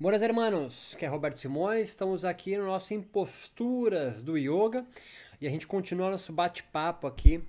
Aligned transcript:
Buenas 0.00 0.22
hermanos, 0.22 0.96
que 0.98 1.04
é 1.04 1.08
Roberto 1.08 1.36
Simões, 1.36 1.90
estamos 1.90 2.24
aqui 2.24 2.56
no 2.56 2.64
nosso 2.64 2.94
Imposturas 2.94 4.22
do 4.22 4.38
Yoga 4.38 4.82
e 5.38 5.46
a 5.46 5.50
gente 5.50 5.66
continua 5.66 6.10
nosso 6.10 6.32
bate-papo 6.32 7.06
aqui 7.06 7.44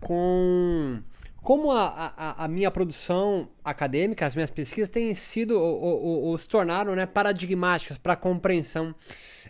com 0.00 1.02
como 1.42 1.72
a, 1.72 2.14
a, 2.16 2.44
a, 2.44 2.46
minha 2.46 2.70
produção 2.70 3.48
acadêmica, 3.64 4.24
as 4.24 4.36
minhas 4.36 4.52
pesquisas 4.52 4.88
têm 4.88 5.12
sido 5.16 5.60
ou, 5.60 5.80
ou, 5.82 6.22
ou 6.26 6.38
se 6.38 6.48
tornaram 6.48 6.94
né, 6.94 7.06
paradigmáticas 7.06 7.98
para 7.98 8.12
a 8.12 8.16
compreensão 8.16 8.94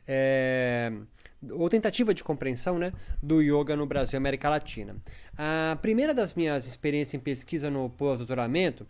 é, 0.08 0.90
ou 1.50 1.68
tentativa 1.68 2.14
de 2.14 2.24
compreensão 2.24 2.78
né, 2.78 2.90
do 3.22 3.42
yoga 3.42 3.76
no 3.76 3.84
Brasil 3.84 4.16
e 4.16 4.16
América 4.16 4.48
Latina. 4.48 4.96
A 5.36 5.76
primeira 5.82 6.14
das 6.14 6.32
minhas 6.32 6.66
experiências 6.66 7.20
em 7.20 7.22
pesquisa 7.22 7.68
no 7.68 7.90
pós-doutoramento, 7.90 8.86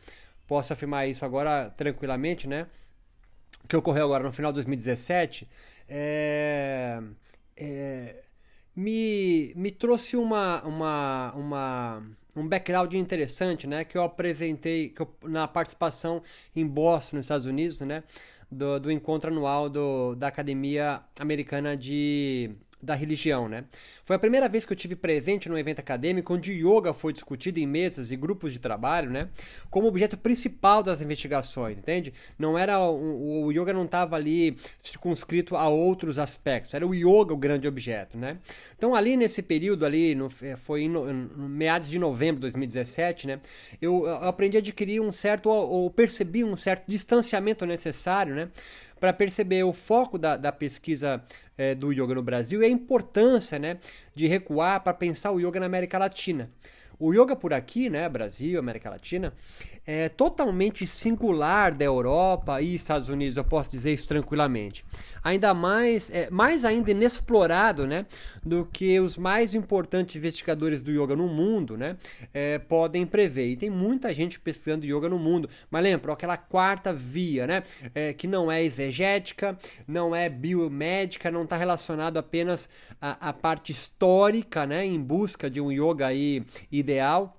posso 0.46 0.72
afirmar 0.72 1.08
isso 1.08 1.24
agora 1.24 1.68
tranquilamente, 1.70 2.48
né? 2.48 2.68
Que 3.66 3.76
ocorreu 3.76 4.04
agora 4.04 4.24
no 4.24 4.32
final 4.32 4.52
de 4.52 4.56
2017 4.56 5.48
é, 5.88 7.00
é, 7.56 8.22
me, 8.74 9.52
me 9.56 9.70
trouxe 9.70 10.16
uma, 10.16 10.62
uma, 10.62 11.32
uma, 11.34 12.02
um 12.36 12.46
background 12.46 12.92
interessante, 12.94 13.66
né? 13.66 13.84
Que 13.84 13.96
eu 13.96 14.02
apresentei 14.02 14.90
que 14.90 15.00
eu, 15.00 15.08
na 15.24 15.48
participação 15.48 16.22
em 16.54 16.66
Boston, 16.66 17.16
nos 17.16 17.26
Estados 17.26 17.46
Unidos, 17.46 17.80
né? 17.80 18.02
Do, 18.50 18.78
do 18.78 18.92
encontro 18.92 19.30
anual 19.30 19.68
do, 19.68 20.14
da 20.14 20.28
Academia 20.28 21.02
Americana 21.18 21.76
de 21.76 22.50
da 22.86 22.94
religião, 22.94 23.48
né? 23.48 23.64
Foi 24.04 24.16
a 24.16 24.18
primeira 24.18 24.48
vez 24.48 24.64
que 24.64 24.72
eu 24.72 24.76
tive 24.76 24.94
presente 24.94 25.48
num 25.48 25.58
evento 25.58 25.80
acadêmico 25.80 26.32
onde 26.32 26.52
yoga 26.52 26.94
foi 26.94 27.12
discutido 27.12 27.58
em 27.58 27.66
mesas 27.66 28.12
e 28.12 28.16
grupos 28.16 28.52
de 28.52 28.58
trabalho, 28.58 29.10
né? 29.10 29.28
Como 29.68 29.88
objeto 29.88 30.16
principal 30.16 30.82
das 30.82 31.00
investigações, 31.00 31.76
entende? 31.76 32.14
Não 32.38 32.56
era 32.56 32.80
o, 32.80 33.46
o 33.46 33.52
yoga 33.52 33.72
não 33.72 33.84
estava 33.84 34.16
ali 34.16 34.56
circunscrito 34.78 35.56
a 35.56 35.68
outros 35.68 36.18
aspectos, 36.18 36.72
era 36.72 36.86
o 36.86 36.94
yoga 36.94 37.34
o 37.34 37.36
grande 37.36 37.66
objeto, 37.66 38.16
né? 38.16 38.38
Então 38.78 38.94
ali 38.94 39.16
nesse 39.16 39.42
período 39.42 39.84
ali, 39.84 40.14
no, 40.14 40.30
é, 40.42 40.56
foi 40.56 40.82
em 40.82 40.88
no, 40.88 41.12
no 41.12 41.48
meados 41.48 41.88
de 41.88 41.98
novembro 41.98 42.36
de 42.36 42.42
2017, 42.42 43.26
né? 43.26 43.40
Eu, 43.82 44.06
eu 44.06 44.14
aprendi 44.28 44.56
a 44.56 44.60
adquirir 44.60 45.00
um 45.00 45.10
certo 45.10 45.50
ou, 45.50 45.90
percebi 45.90 46.44
um 46.44 46.56
certo 46.56 46.84
distanciamento 46.86 47.66
necessário, 47.66 48.34
né? 48.34 48.48
Para 48.98 49.12
perceber 49.12 49.62
o 49.64 49.72
foco 49.72 50.18
da, 50.18 50.36
da 50.36 50.50
pesquisa 50.50 51.22
é, 51.56 51.74
do 51.74 51.92
yoga 51.92 52.14
no 52.14 52.22
Brasil 52.22 52.62
e 52.62 52.66
a 52.66 52.68
importância 52.68 53.58
né, 53.58 53.78
de 54.14 54.26
recuar 54.26 54.82
para 54.82 54.94
pensar 54.94 55.32
o 55.32 55.40
yoga 55.40 55.60
na 55.60 55.66
América 55.66 55.98
Latina. 55.98 56.50
O 56.98 57.12
yoga 57.12 57.36
por 57.36 57.52
aqui, 57.52 57.90
né, 57.90 58.08
Brasil, 58.08 58.58
América 58.58 58.90
Latina, 58.90 59.32
é 59.86 60.08
totalmente 60.08 60.86
singular 60.86 61.72
da 61.72 61.84
Europa 61.84 62.60
e 62.60 62.74
Estados 62.74 63.08
Unidos, 63.08 63.36
eu 63.36 63.44
posso 63.44 63.70
dizer 63.70 63.92
isso 63.92 64.08
tranquilamente. 64.08 64.84
Ainda 65.22 65.54
mais, 65.54 66.10
é, 66.10 66.28
mais 66.30 66.64
ainda 66.64 66.90
inexplorado, 66.90 67.86
né, 67.86 68.06
do 68.44 68.66
que 68.66 68.98
os 68.98 69.16
mais 69.16 69.54
importantes 69.54 70.16
investigadores 70.16 70.82
do 70.82 70.90
yoga 70.90 71.14
no 71.14 71.28
mundo, 71.28 71.76
né, 71.76 71.96
é, 72.32 72.58
podem 72.58 73.06
prever. 73.06 73.48
E 73.48 73.56
tem 73.56 73.70
muita 73.70 74.12
gente 74.12 74.40
pesquisando 74.40 74.86
yoga 74.86 75.08
no 75.08 75.18
mundo. 75.18 75.48
Mas 75.70 75.82
lembra, 75.82 76.12
aquela 76.12 76.36
quarta 76.36 76.92
via, 76.92 77.46
né, 77.46 77.62
é, 77.94 78.12
que 78.12 78.26
não 78.26 78.50
é 78.50 78.64
exegética, 78.64 79.56
não 79.86 80.16
é 80.16 80.28
biomédica, 80.28 81.30
não 81.30 81.44
está 81.44 81.56
relacionado 81.56 82.16
apenas 82.16 82.68
à, 83.00 83.28
à 83.28 83.32
parte 83.32 83.70
histórica, 83.70 84.66
né, 84.66 84.84
em 84.84 85.00
busca 85.00 85.48
de 85.48 85.60
um 85.60 85.70
yoga 85.70 86.06
aí 86.06 86.44
ideal 86.86 87.36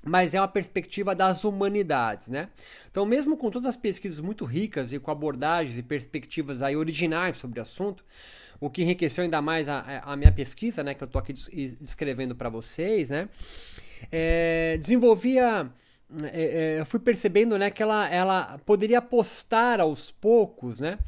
mas 0.00 0.32
é 0.32 0.40
uma 0.40 0.48
perspectiva 0.48 1.14
das 1.14 1.44
humanidades, 1.44 2.28
né? 2.28 2.48
Então, 2.90 3.04
mesmo 3.04 3.36
com 3.36 3.50
todas 3.50 3.66
as 3.66 3.76
pesquisas 3.76 4.20
muito 4.20 4.44
ricas 4.44 4.92
e 4.92 4.98
com 4.98 5.10
abordagens 5.10 5.76
e 5.76 5.82
perspectivas 5.82 6.62
aí 6.62 6.76
originais 6.76 7.36
sobre 7.36 7.58
o 7.58 7.62
assunto, 7.62 8.04
o 8.60 8.70
que 8.70 8.82
enriqueceu 8.82 9.24
ainda 9.24 9.42
mais 9.42 9.68
a, 9.68 10.02
a 10.04 10.16
minha 10.16 10.32
pesquisa, 10.32 10.82
né, 10.82 10.94
que 10.94 11.02
eu 11.02 11.06
estou 11.06 11.18
aqui 11.20 11.32
descrevendo 11.32 12.34
para 12.34 12.48
vocês, 12.48 13.10
né, 13.10 13.28
é, 14.10 14.76
desenvolvia 14.78 15.70
eu 16.78 16.86
fui 16.86 16.98
percebendo 16.98 17.58
né, 17.58 17.70
que 17.70 17.82
ela, 17.82 18.08
ela 18.08 18.58
poderia 18.64 18.98
apostar 18.98 19.78
aos 19.78 20.10
poucos, 20.10 20.80
né, 20.80 20.98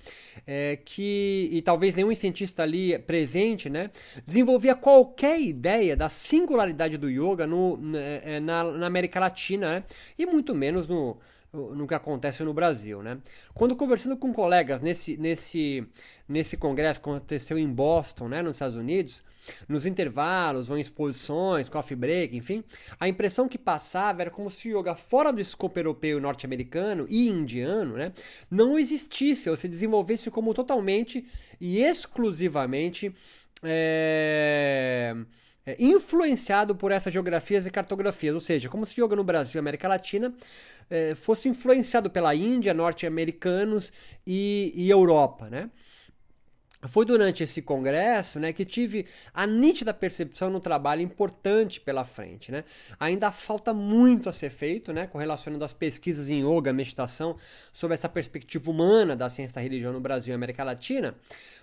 é, 0.47 0.77
que, 0.77 1.49
e 1.51 1.63
talvez 1.63 1.95
nenhum 1.97 2.15
cientista 2.15 2.63
ali 2.63 2.99
presente, 2.99 3.71
né, 3.71 3.91
desenvolvia 4.25 4.75
qualquer 4.75 5.41
ideia 5.41 5.97
da 5.97 6.11
singularidade 6.11 6.99
do 6.99 7.09
yoga 7.09 7.47
no, 7.47 7.79
é, 7.97 8.41
na, 8.41 8.65
na 8.65 8.87
América 8.87 9.19
Latina 9.19 9.77
né, 9.77 9.85
e 10.19 10.27
muito 10.27 10.55
menos 10.55 10.87
no, 10.87 11.17
no 11.53 11.87
que 11.87 11.95
acontece 11.95 12.45
no 12.45 12.55
Brasil, 12.55 13.03
né? 13.03 13.19
Quando 13.53 13.75
conversando 13.75 14.17
com 14.17 14.33
colegas 14.33 14.83
nesse, 14.83 15.17
nesse, 15.17 15.85
nesse 16.29 16.57
congresso 16.57 17.01
que 17.01 17.09
aconteceu 17.09 17.59
em 17.59 17.69
Boston, 17.69 18.29
né, 18.29 18.41
nos 18.41 18.53
Estados 18.53 18.77
Unidos, 18.77 19.25
nos 19.69 19.85
intervalos 19.85 20.71
ou 20.71 20.79
em 20.79 20.81
exposições, 20.81 21.69
coffee 21.69 21.97
break, 21.97 22.37
enfim, 22.37 22.63
a 23.01 23.09
impressão 23.09 23.49
que 23.49 23.59
passava 23.59 24.23
era 24.23 24.31
como 24.31 24.49
se 24.49 24.73
o 24.73 24.79
yoga 24.79 24.95
fora 24.95 25.33
do 25.33 25.41
escopo 25.41 25.79
europeu 25.79 26.21
norte-americano 26.21 27.07
e 27.09 27.29
indiano, 27.29 27.97
né, 27.97 28.13
não 28.49 28.79
existisse 28.79 29.51
ou 29.51 29.57
se 29.57 29.67
desenvolvesse 29.67 30.31
como 30.31 30.55
totalmente 30.55 31.27
e 31.61 31.83
exclusivamente 31.83 33.13
é 33.63 35.17
é, 35.67 35.77
influenciado 35.79 36.75
por 36.75 36.93
essas 36.93 37.13
geografias 37.13 37.67
e 37.67 37.71
cartografias, 37.71 38.35
ou 38.35 38.41
seja, 38.41 38.69
como 38.69 38.87
se 38.87 39.01
o 39.01 39.05
yoga 39.05 39.17
no 39.17 39.25
Brasil 39.25 39.59
e 39.59 39.61
América 39.61 39.89
Latina 39.89 40.33
é, 40.89 41.15
fosse 41.15 41.49
influenciado 41.49 42.11
pela 42.11 42.35
Índia, 42.35 42.75
norte-americanos 42.75 43.93
e, 44.27 44.73
e 44.75 44.91
Europa, 44.91 45.49
né? 45.49 45.71
Foi 46.89 47.05
durante 47.05 47.43
esse 47.43 47.61
congresso 47.61 48.41
né, 48.41 48.53
que 48.53 48.65
tive 48.65 49.07
a 49.35 49.47
nítida 49.47 49.93
percepção 49.93 50.49
no 50.49 50.61
trabalho 50.61 51.03
importante 51.03 51.79
pela 51.79 52.05
frente. 52.05 52.51
Né? 52.51 52.65
Ainda 52.99 53.31
falta 53.31 53.75
muito 53.75 54.29
a 54.29 54.33
ser 54.33 54.49
feito, 54.49 54.93
né, 54.93 55.07
correlacionando 55.07 55.65
as 55.65 55.75
pesquisas 55.75 56.31
em 56.31 56.43
yoga, 56.43 56.73
meditação, 56.73 57.37
sobre 57.73 57.95
essa 57.95 58.09
perspectiva 58.09 58.71
humana 58.71 59.15
da 59.15 59.29
ciência 59.29 59.57
da 59.57 59.61
religião 59.61 59.93
no 59.93 60.01
Brasil 60.01 60.33
e 60.33 60.35
América 60.35 60.65
Latina, 60.65 61.15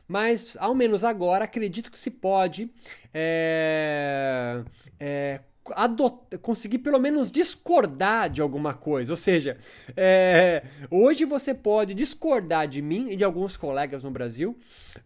mas 0.08 0.56
ao 0.60 0.76
menos 0.76 1.04
agora 1.04 1.46
acredito 1.46 1.92
que 1.92 1.98
se 1.98 2.12
pode 2.12 2.72
é, 3.14 4.64
é, 5.00 5.42
adotar, 5.76 6.40
conseguir 6.40 6.80
pelo 6.80 7.00
menos 7.00 7.32
discordar 7.32 8.30
de 8.30 8.42
alguma 8.42 8.74
coisa. 8.74 9.12
Ou 9.12 9.18
seja, 9.18 9.58
é, 9.96 10.64
hoje 10.90 11.26
você 11.26 11.54
pode 11.54 11.94
discordar 11.94 12.68
de 12.68 12.82
mim 12.82 13.10
e 13.10 13.16
de 13.16 13.24
alguns 13.24 13.58
colegas 13.58 14.04
no 14.04 14.12
Brasil, 14.12 14.58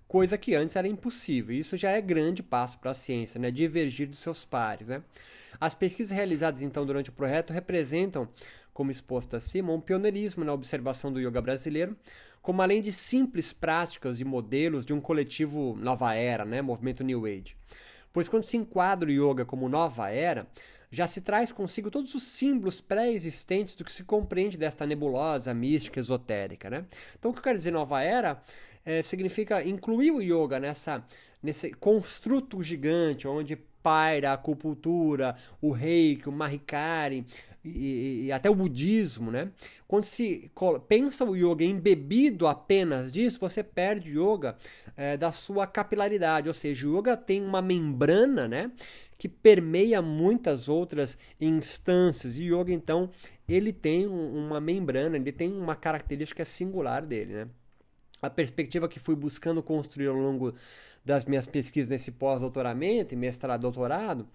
coisa 0.07 0.38
que 0.38 0.55
antes 0.55 0.75
era 0.75 0.88
impossível. 0.88 1.55
Isso 1.55 1.77
já 1.77 1.91
é 1.91 2.01
grande 2.01 2.44
passo 2.44 2.79
para 2.79 2.91
a 2.91 2.94
ciência, 2.94 3.39
né? 3.39 3.51
divergir 3.51 4.07
dos 4.07 4.19
seus 4.19 4.45
pares. 4.45 4.88
Né? 4.88 5.01
As 5.59 5.75
pesquisas 5.75 6.16
realizadas 6.16 6.61
então 6.61 6.85
durante 6.85 7.09
o 7.09 7.13
projeto 7.13 7.53
representam, 7.53 8.28
como 8.73 8.91
exposto 8.91 9.35
acima, 9.35 9.73
um 9.73 9.81
pioneirismo 9.81 10.43
na 10.43 10.53
observação 10.53 11.11
do 11.11 11.19
yoga 11.19 11.41
brasileiro, 11.41 11.95
como 12.41 12.61
além 12.61 12.81
de 12.81 12.91
simples 12.91 13.53
práticas 13.53 14.19
e 14.19 14.25
modelos 14.25 14.85
de 14.85 14.93
um 14.93 14.99
coletivo 14.99 15.75
nova 15.79 16.16
era, 16.16 16.43
né? 16.43 16.61
movimento 16.61 17.03
New 17.03 17.25
Age. 17.25 17.55
Pois 18.13 18.27
quando 18.27 18.44
se 18.44 18.57
enquadra 18.57 19.09
o 19.09 19.11
yoga 19.11 19.45
como 19.45 19.69
nova 19.69 20.09
era, 20.09 20.47
já 20.91 21.07
se 21.07 21.22
traz 21.22 21.51
consigo 21.51 21.89
todos 21.89 22.13
os 22.13 22.23
símbolos 22.23 22.81
pré-existentes 22.81 23.75
do 23.75 23.85
que 23.85 23.91
se 23.91 24.03
compreende 24.03 24.57
desta 24.57 24.85
nebulosa 24.85 25.53
mística 25.53 25.99
esotérica. 25.99 26.69
Né? 26.69 26.85
Então, 27.17 27.31
o 27.31 27.33
que 27.33 27.39
eu 27.39 27.44
quero 27.44 27.57
dizer 27.57 27.72
nova 27.72 28.01
era 28.01 28.41
é, 28.85 29.01
significa 29.01 29.63
incluir 29.63 30.11
o 30.11 30.22
yoga 30.22 30.59
nessa, 30.59 31.05
nesse 31.41 31.72
construto 31.72 32.61
gigante 32.61 33.27
onde 33.27 33.55
paira 33.55 34.31
a 34.31 34.33
acupuntura, 34.33 35.35
o 35.61 35.72
reiki, 35.72 36.29
o 36.29 36.31
mahikari, 36.31 37.25
e, 37.63 38.25
e, 38.25 38.31
até 38.31 38.49
o 38.49 38.55
budismo, 38.55 39.29
né? 39.29 39.51
Quando 39.88 40.03
se 40.03 40.51
pensa 40.88 41.23
o 41.23 41.35
yoga 41.35 41.63
embebido 41.63 42.47
apenas 42.47 43.11
disso, 43.11 43.40
você 43.40 43.63
perde 43.63 44.17
o 44.17 44.34
yoga 44.34 44.58
é, 44.97 45.16
da 45.16 45.31
sua 45.31 45.67
capilaridade, 45.67 46.47
ou 46.47 46.53
seja, 46.53 46.87
o 46.87 46.97
yoga 46.97 47.16
tem 47.16 47.43
uma 47.43 47.61
membrana, 47.61 48.47
né? 48.47 48.72
Que 49.17 49.29
permeia 49.29 50.02
muitas 50.02 50.67
outras 50.67 51.17
instâncias. 51.40 52.37
E 52.37 52.46
yoga, 52.46 52.72
então, 52.72 53.11
ele 53.47 53.72
tem 53.72 54.08
uma 54.08 54.59
membrana, 54.59 55.16
ele 55.17 55.31
tem 55.31 55.53
uma 55.53 55.75
característica 55.75 56.43
singular 56.43 57.05
dele, 57.05 57.34
né? 57.34 57.47
a 58.22 58.29
perspectiva 58.29 58.87
que 58.87 58.99
fui 58.99 59.16
buscando 59.16 59.63
construir 59.63 60.08
ao 60.08 60.16
longo 60.16 60.53
das 61.03 61.25
minhas 61.25 61.47
pesquisas 61.47 61.90
nesse 61.90 62.11
pós-doutoramento 62.11 63.16
e 63.16 63.17
mestrado 63.17 63.61
doutorado 63.61 64.28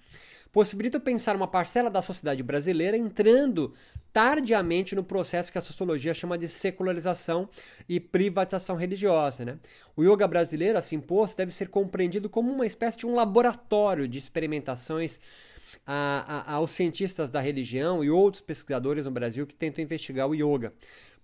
possibilita 0.53 0.99
pensar 0.99 1.37
uma 1.37 1.47
parcela 1.47 1.91
da 1.91 2.01
sociedade 2.01 2.43
brasileira 2.43 2.97
entrando 2.97 3.73
tardiamente 4.13 4.95
no 4.95 5.05
processo 5.05 5.53
que 5.53 5.59
a 5.59 5.61
sociologia 5.61 6.15
chama 6.15 6.39
de 6.39 6.49
secularização 6.49 7.49
e 7.89 8.01
privatização 8.01 8.77
religiosa. 8.77 9.45
Né? 9.45 9.59
O 9.95 10.03
yoga 10.03 10.27
brasileiro, 10.27 10.79
assim 10.79 10.99
posto, 11.01 11.37
deve 11.37 11.53
ser 11.53 11.69
compreendido 11.69 12.29
como 12.29 12.53
uma 12.53 12.67
espécie 12.67 12.99
de 12.99 13.07
um 13.07 13.15
laboratório 13.15 14.09
de 14.09 14.19
experimentações 14.19 15.21
a, 15.87 16.53
a, 16.53 16.55
aos 16.55 16.71
cientistas 16.71 17.31
da 17.31 17.41
religião 17.41 18.05
e 18.05 18.11
outros 18.11 18.43
pesquisadores 18.43 19.05
no 19.05 19.11
Brasil 19.11 19.47
que 19.47 19.55
tentam 19.55 19.83
investigar 19.83 20.29
o 20.29 20.35
yoga 20.35 20.73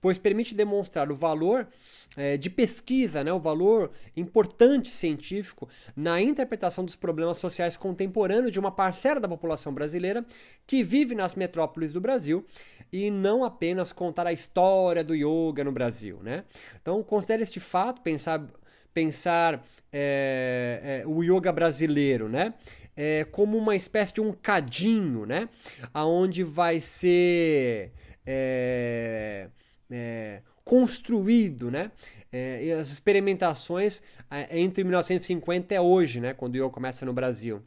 pois 0.02 0.18
permite 0.18 0.52
demonstrar 0.52 1.10
o 1.12 1.14
valor 1.14 1.68
é, 2.16 2.36
de 2.36 2.50
pesquisa, 2.50 3.22
né, 3.22 3.32
o 3.32 3.38
valor 3.38 3.92
importante 4.16 4.90
científico 4.90 5.68
na 5.96 6.20
interpretação 6.20 6.84
dos 6.84 6.96
problemas 6.96 7.38
sociais 7.38 7.76
contemporâneos 7.76 8.52
de 8.52 8.58
uma 8.58 8.72
parcela 8.72 9.20
da 9.20 9.28
população 9.28 9.72
brasileira 9.72 10.26
que 10.66 10.82
vive 10.82 11.14
nas 11.14 11.36
metrópoles 11.36 11.92
do 11.92 12.00
Brasil 12.00 12.44
e 12.92 13.10
não 13.10 13.44
apenas 13.44 13.92
contar 13.92 14.26
a 14.26 14.32
história 14.32 15.04
do 15.04 15.14
yoga 15.14 15.62
no 15.62 15.72
Brasil. 15.72 16.18
Né? 16.20 16.44
Então, 16.82 17.00
considere 17.04 17.44
este 17.44 17.60
fato, 17.60 18.02
pensar, 18.02 18.44
pensar 18.92 19.64
é, 19.92 21.02
é, 21.04 21.06
o 21.06 21.22
yoga 21.22 21.52
brasileiro, 21.52 22.28
né? 22.28 22.54
É, 22.96 23.24
como 23.24 23.56
uma 23.56 23.74
espécie 23.74 24.14
de 24.14 24.20
um 24.20 24.32
cadinho, 24.32 25.24
né? 25.24 25.48
Aonde 25.94 26.44
vai 26.44 26.78
ser 26.80 27.92
é, 28.26 29.48
é, 29.90 30.42
construído, 30.64 31.70
né? 31.70 31.90
É, 32.30 32.72
as 32.80 32.90
experimentações 32.90 34.02
é, 34.30 34.58
entre 34.58 34.84
1950 34.84 35.74
e 35.74 35.78
hoje, 35.78 36.20
né? 36.20 36.34
Quando 36.34 36.54
o 36.54 36.58
yoga 36.58 36.70
começa 36.70 37.04
no 37.04 37.12
Brasil. 37.12 37.62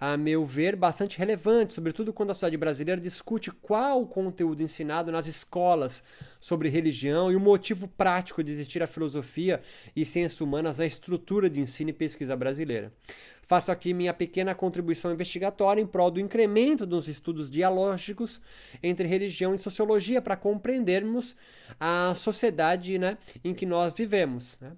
A 0.00 0.16
meu 0.16 0.44
ver, 0.44 0.76
bastante 0.76 1.18
relevante, 1.18 1.74
sobretudo 1.74 2.12
quando 2.12 2.30
a 2.30 2.34
sociedade 2.34 2.56
brasileira 2.56 3.00
discute 3.00 3.50
qual 3.50 4.02
o 4.02 4.06
conteúdo 4.06 4.62
ensinado 4.62 5.10
nas 5.10 5.26
escolas 5.26 6.04
sobre 6.38 6.68
religião 6.68 7.32
e 7.32 7.34
o 7.34 7.40
motivo 7.40 7.88
prático 7.88 8.44
de 8.44 8.52
existir 8.52 8.80
a 8.80 8.86
filosofia 8.86 9.60
e 9.96 10.04
ciências 10.04 10.40
humanas 10.40 10.78
na 10.78 10.86
estrutura 10.86 11.50
de 11.50 11.58
ensino 11.58 11.90
e 11.90 11.92
pesquisa 11.92 12.36
brasileira. 12.36 12.92
Faço 13.42 13.72
aqui 13.72 13.92
minha 13.92 14.14
pequena 14.14 14.54
contribuição 14.54 15.10
investigatória 15.10 15.80
em 15.80 15.86
prol 15.86 16.12
do 16.12 16.20
incremento 16.20 16.86
dos 16.86 17.08
estudos 17.08 17.50
dialógicos 17.50 18.40
entre 18.80 19.08
religião 19.08 19.52
e 19.52 19.58
sociologia 19.58 20.22
para 20.22 20.36
compreendermos 20.36 21.34
a 21.80 22.12
sociedade 22.14 23.00
né, 23.00 23.18
em 23.42 23.52
que 23.52 23.66
nós 23.66 23.94
vivemos. 23.94 24.60
Né? 24.60 24.72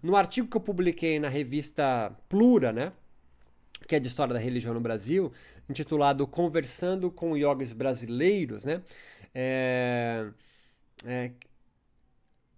No 0.00 0.14
artigo 0.14 0.46
que 0.46 0.56
eu 0.56 0.60
publiquei 0.60 1.18
na 1.18 1.28
revista 1.28 2.16
Plura, 2.28 2.70
né, 2.72 2.92
que 3.90 3.96
é 3.96 3.98
de 3.98 4.06
História 4.06 4.32
da 4.32 4.38
Religião 4.38 4.72
no 4.72 4.80
Brasil, 4.80 5.32
intitulado 5.68 6.24
Conversando 6.24 7.10
com 7.10 7.36
Yogis 7.36 7.72
Brasileiros, 7.72 8.64
né, 8.64 8.82
é, 9.34 10.28
é, 11.04 11.32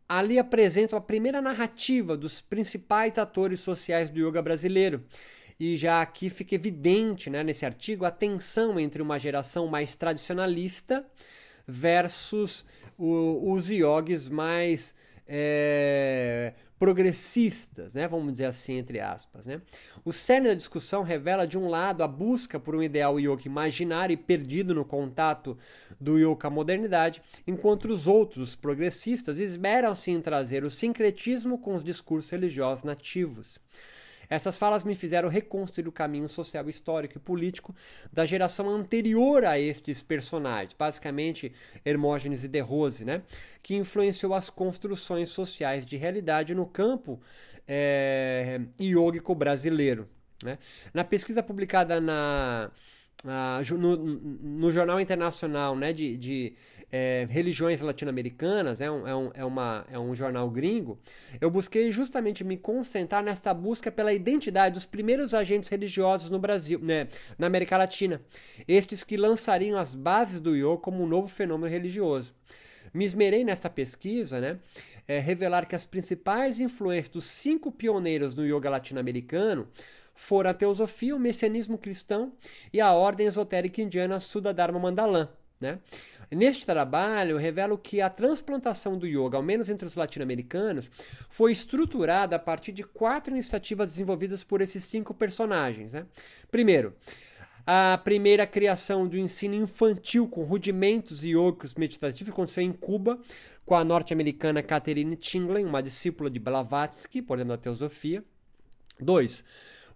ali 0.06 0.38
apresento 0.38 0.94
a 0.94 1.00
primeira 1.00 1.40
narrativa 1.40 2.18
dos 2.18 2.42
principais 2.42 3.16
atores 3.16 3.60
sociais 3.60 4.10
do 4.10 4.20
yoga 4.20 4.42
brasileiro. 4.42 5.06
E 5.58 5.74
já 5.74 6.02
aqui 6.02 6.28
fica 6.28 6.54
evidente 6.54 7.30
né, 7.30 7.42
nesse 7.42 7.64
artigo 7.64 8.04
a 8.04 8.10
tensão 8.10 8.78
entre 8.78 9.00
uma 9.00 9.18
geração 9.18 9.66
mais 9.68 9.94
tradicionalista 9.94 11.02
versus 11.66 12.62
o, 12.98 13.52
os 13.52 13.70
yogis 13.70 14.28
mais 14.28 14.94
é, 15.26 16.52
progressistas, 16.82 17.94
né? 17.94 18.08
vamos 18.08 18.32
dizer 18.32 18.46
assim, 18.46 18.72
entre 18.72 18.98
aspas. 18.98 19.46
Né? 19.46 19.62
O 20.04 20.12
cerne 20.12 20.48
da 20.48 20.54
discussão 20.54 21.04
revela, 21.04 21.46
de 21.46 21.56
um 21.56 21.68
lado, 21.68 22.02
a 22.02 22.08
busca 22.08 22.58
por 22.58 22.74
um 22.74 22.82
ideal 22.82 23.20
yoga 23.20 23.42
imaginário 23.46 24.14
e 24.14 24.16
perdido 24.16 24.74
no 24.74 24.84
contato 24.84 25.56
do 26.00 26.18
yoga 26.18 26.48
a 26.48 26.50
modernidade, 26.50 27.22
enquanto 27.46 27.84
os 27.84 28.08
outros, 28.08 28.48
os 28.48 28.56
progressistas, 28.56 29.38
esmeram-se 29.38 30.10
em 30.10 30.20
trazer 30.20 30.64
o 30.64 30.70
sincretismo 30.72 31.56
com 31.56 31.72
os 31.72 31.84
discursos 31.84 32.32
religiosos 32.32 32.82
nativos. 32.82 33.60
Essas 34.32 34.56
falas 34.56 34.82
me 34.82 34.94
fizeram 34.94 35.28
reconstruir 35.28 35.86
o 35.86 35.92
caminho 35.92 36.26
social, 36.26 36.66
histórico 36.66 37.18
e 37.18 37.20
político 37.20 37.74
da 38.10 38.24
geração 38.24 38.66
anterior 38.70 39.44
a 39.44 39.58
estes 39.58 40.02
personagens, 40.02 40.72
basicamente 40.72 41.52
Hermógenes 41.84 42.42
e 42.42 42.48
De 42.48 42.60
Rose, 42.60 43.04
né? 43.04 43.20
que 43.62 43.74
influenciou 43.74 44.32
as 44.32 44.48
construções 44.48 45.28
sociais 45.28 45.84
de 45.84 45.98
realidade 45.98 46.54
no 46.54 46.64
campo 46.64 47.20
é, 47.68 48.58
iógico 48.80 49.34
brasileiro. 49.34 50.08
Né? 50.42 50.58
Na 50.94 51.04
pesquisa 51.04 51.42
publicada 51.42 52.00
na 52.00 52.70
Uh, 53.24 53.78
no, 53.78 53.96
no, 53.96 54.72
Jornal 54.72 55.00
Internacional 55.00 55.76
né, 55.76 55.92
de, 55.92 56.16
de 56.16 56.54
é, 56.90 57.24
Religiões 57.30 57.80
Latino-Americanas, 57.80 58.80
é 58.80 58.90
um, 58.90 59.06
é, 59.06 59.14
um, 59.14 59.30
é, 59.34 59.44
uma, 59.44 59.86
é 59.92 59.96
um 59.96 60.12
jornal 60.12 60.50
gringo, 60.50 60.98
eu 61.40 61.48
busquei 61.48 61.92
justamente 61.92 62.42
me 62.42 62.56
concentrar 62.56 63.22
nesta 63.22 63.54
busca 63.54 63.92
pela 63.92 64.12
identidade 64.12 64.74
dos 64.74 64.86
primeiros 64.86 65.34
agentes 65.34 65.68
religiosos 65.68 66.32
no 66.32 66.38
Brasil, 66.40 66.80
né, 66.82 67.06
na 67.38 67.46
América 67.46 67.76
Latina, 67.76 68.20
estes 68.66 69.04
que 69.04 69.16
lançariam 69.16 69.78
as 69.78 69.94
bases 69.94 70.40
do 70.40 70.56
yoga 70.56 70.78
como 70.78 71.04
um 71.04 71.06
novo 71.06 71.28
fenômeno 71.28 71.70
religioso. 71.70 72.34
Me 72.92 73.04
esmerei 73.04 73.44
nessa 73.44 73.70
pesquisa, 73.70 74.40
né, 74.40 74.58
é, 75.06 75.20
revelar 75.20 75.66
que 75.66 75.76
as 75.76 75.86
principais 75.86 76.58
influências 76.58 77.08
dos 77.08 77.24
cinco 77.24 77.70
pioneiros 77.70 78.34
no 78.34 78.44
yoga 78.44 78.68
latino-americano 78.68 79.68
foram 80.14 80.50
a 80.50 80.54
teosofia, 80.54 81.16
o 81.16 81.18
messianismo 81.18 81.78
cristão 81.78 82.32
e 82.72 82.80
a 82.80 82.92
ordem 82.92 83.26
esotérica 83.26 83.80
indiana 83.80 84.20
Sudadharma 84.20 84.78
Mandalam. 84.78 85.28
Né? 85.60 85.78
Neste 86.30 86.66
trabalho, 86.66 87.36
revelo 87.36 87.78
que 87.78 88.00
a 88.00 88.10
transplantação 88.10 88.98
do 88.98 89.06
yoga, 89.06 89.36
ao 89.36 89.42
menos 89.42 89.68
entre 89.68 89.86
os 89.86 89.94
latino-americanos, 89.94 90.90
foi 91.28 91.52
estruturada 91.52 92.34
a 92.36 92.38
partir 92.38 92.72
de 92.72 92.82
quatro 92.82 93.32
iniciativas 93.32 93.92
desenvolvidas 93.92 94.42
por 94.42 94.60
esses 94.60 94.84
cinco 94.84 95.14
personagens. 95.14 95.92
Né? 95.92 96.04
Primeiro, 96.50 96.94
a 97.64 97.96
primeira 98.02 98.44
criação 98.44 99.06
do 99.06 99.16
ensino 99.16 99.54
infantil 99.54 100.26
com 100.26 100.42
rudimentos 100.42 101.22
yogos 101.22 101.76
meditativos 101.76 102.32
aconteceu 102.32 102.64
em 102.64 102.72
Cuba, 102.72 103.20
com 103.64 103.76
a 103.76 103.84
norte-americana 103.84 104.64
Catherine 104.64 105.14
Tingley, 105.14 105.64
uma 105.64 105.80
discípula 105.80 106.28
de 106.28 106.40
Blavatsky, 106.40 107.22
por 107.22 107.38
exemplo, 107.38 107.56
da 107.56 107.62
teosofia. 107.62 108.24
Dois, 108.98 109.44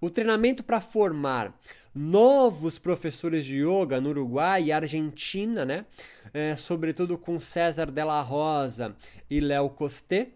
o 0.01 0.11
treinamento 0.11 0.63
para 0.63 0.81
formar 0.81 1.59
novos 1.95 2.79
professores 2.79 3.45
de 3.47 3.63
yoga 3.63 4.01
no 4.01 4.11
Uruguai 4.11 4.65
e 4.65 4.73
Argentina, 4.73 5.65
né? 5.65 5.87
É, 6.33 6.55
sobretudo 6.55 7.17
com 7.17 7.41
César 7.41 7.91
Della 7.91 8.21
Rosa 8.21 8.95
e 9.31 9.41
Léo 9.41 9.71
Costé. 9.71 10.31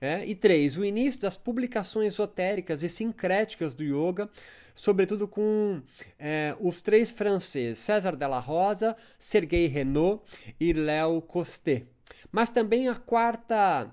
É, 0.00 0.24
e 0.24 0.34
três, 0.34 0.78
o 0.78 0.84
início 0.84 1.20
das 1.20 1.36
publicações 1.36 2.14
esotéricas 2.14 2.82
e 2.82 2.88
sincréticas 2.88 3.74
do 3.74 3.84
yoga, 3.84 4.30
sobretudo 4.74 5.28
com 5.28 5.82
é, 6.18 6.56
os 6.58 6.80
três 6.80 7.10
franceses, 7.10 7.80
César 7.80 8.16
Della 8.16 8.38
Rosa, 8.38 8.96
Sergei 9.18 9.66
Renaud 9.66 10.22
e 10.58 10.72
Léo 10.72 11.20
Costé. 11.20 11.84
Mas 12.32 12.50
também 12.50 12.88
a 12.88 12.94
quarta 12.94 13.92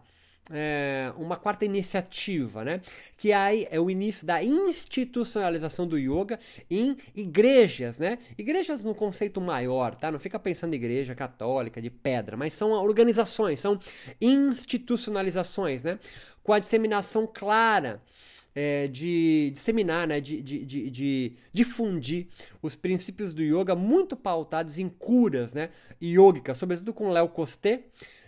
é, 0.51 1.11
uma 1.17 1.35
quarta 1.35 1.65
iniciativa, 1.65 2.63
né? 2.63 2.81
Que 3.17 3.33
aí 3.33 3.67
é 3.69 3.79
o 3.79 3.89
início 3.89 4.25
da 4.25 4.43
institucionalização 4.43 5.88
do 5.88 5.98
yoga 5.98 6.39
em 6.69 6.98
igrejas, 7.15 8.00
né? 8.00 8.17
Igrejas 8.38 8.83
no 8.83 8.95
conceito 8.95 9.41
maior, 9.41 9.95
tá? 9.95 10.12
Não 10.12 10.19
fica 10.19 10.39
pensando 10.39 10.74
em 10.74 10.77
igreja 10.77 11.13
católica 11.15 11.81
de 11.81 11.89
pedra, 11.89 12.38
mas 12.38 12.53
são 12.53 12.72
organizações, 12.72 13.60
são 13.60 13.79
institucionalizações, 14.22 15.83
né? 15.83 16.00
Com 16.43 16.53
a 16.53 16.60
disseminação 16.60 17.27
clara 17.27 18.01
é, 18.60 18.88
de 18.88 19.51
disseminar, 19.51 20.07
né, 20.07 20.19
de, 20.19 20.41
de, 20.41 20.65
de, 20.65 20.89
de, 20.89 21.33
difundir 21.53 22.25
os 22.60 22.75
princípios 22.75 23.31
do 23.31 23.43
yoga 23.43 23.75
muito 23.75 24.15
pautados 24.17 24.79
em 24.79 24.89
curas 24.89 25.53
né, 25.53 25.69
yogicas, 26.01 26.57
sobretudo 26.57 26.91
com 26.91 27.12
Léo 27.12 27.29
Costé, 27.29 27.83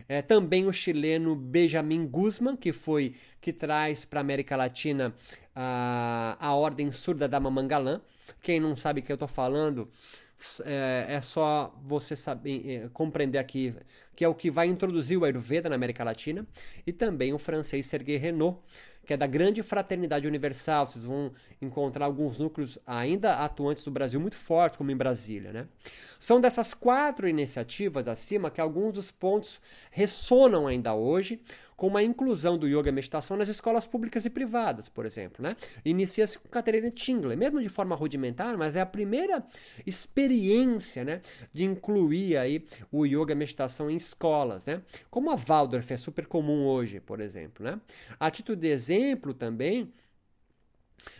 é, 0.09 0.23
também 0.23 0.65
o 0.65 0.73
chileno 0.73 1.35
Benjamin 1.35 2.07
Guzman, 2.07 2.57
que 2.57 2.73
foi 2.73 3.13
que 3.39 3.53
traz 3.53 4.03
para 4.03 4.19
a 4.19 4.21
América 4.21 4.55
Latina 4.55 5.15
a, 5.55 6.35
a 6.39 6.55
ordem 6.55 6.91
surda 6.91 7.27
da 7.27 7.39
Mamangalã. 7.39 8.01
Quem 8.41 8.59
não 8.59 8.75
sabe 8.75 9.01
o 9.01 9.03
que 9.03 9.11
eu 9.11 9.15
estou 9.15 9.27
falando, 9.27 9.87
é, 10.65 11.05
é, 11.09 11.21
só 11.21 11.75
você 11.85 12.15
saber 12.15 12.67
é, 12.67 12.89
compreender 12.89 13.37
aqui 13.37 13.75
que 14.15 14.23
é 14.23 14.27
o 14.27 14.33
que 14.33 14.49
vai 14.49 14.67
introduzir 14.67 15.17
o 15.17 15.25
Ayurveda 15.25 15.69
na 15.69 15.75
América 15.75 16.03
Latina 16.03 16.45
e 16.87 16.91
também 16.91 17.33
o 17.33 17.37
francês 17.37 17.85
Sergei 17.85 18.17
Renaud 18.17 18.57
que 19.05 19.13
é 19.13 19.17
da 19.17 19.25
Grande 19.25 19.63
Fraternidade 19.63 20.27
Universal. 20.27 20.89
Vocês 20.89 21.03
vão 21.03 21.31
encontrar 21.61 22.05
alguns 22.05 22.37
núcleos 22.37 22.77
ainda 22.85 23.35
atuantes 23.37 23.83
do 23.83 23.91
Brasil 23.91 24.19
muito 24.19 24.35
fortes, 24.35 24.77
como 24.77 24.91
em 24.91 24.95
Brasília. 24.95 25.51
Né? 25.51 25.67
São 26.19 26.39
dessas 26.39 26.73
quatro 26.73 27.27
iniciativas 27.27 28.07
acima 28.07 28.51
que 28.51 28.61
alguns 28.61 28.93
dos 28.93 29.11
pontos 29.11 29.59
ressonam 29.89 30.67
ainda 30.67 30.93
hoje, 30.93 31.41
como 31.75 31.97
a 31.97 32.03
inclusão 32.03 32.57
do 32.57 32.67
yoga 32.67 32.89
e 32.89 32.91
meditação 32.91 33.37
nas 33.37 33.47
escolas 33.47 33.87
públicas 33.87 34.25
e 34.25 34.29
privadas, 34.29 34.89
por 34.89 35.05
exemplo. 35.05 35.41
Né? 35.41 35.55
Inicia-se 35.85 36.37
com 36.37 36.49
Caterina 36.49 36.91
Tingler, 36.91 37.37
mesmo 37.37 37.61
de 37.61 37.69
forma 37.69 37.95
rudimentar, 37.95 38.57
mas 38.57 38.75
é 38.75 38.81
a 38.81 38.85
primeira 38.85 39.41
experiência 39.87 41.05
né, 41.05 41.21
de 41.53 41.63
incluir 41.63 42.35
aí 42.35 42.65
o 42.91 43.05
yoga 43.05 43.31
e 43.31 43.35
meditação 43.35 43.89
em 43.89 43.95
escolas, 43.95 44.65
né? 44.65 44.81
como 45.09 45.31
a 45.31 45.35
Waldorf 45.35 45.89
é 45.93 45.97
super 45.97 46.25
comum 46.27 46.65
hoje, 46.65 46.99
por 46.99 47.21
exemplo. 47.21 47.65
Né? 47.65 47.79
A 48.19 48.29
título 48.29 48.57
de 48.57 48.67
exemplo 48.89 49.33
também, 49.33 49.91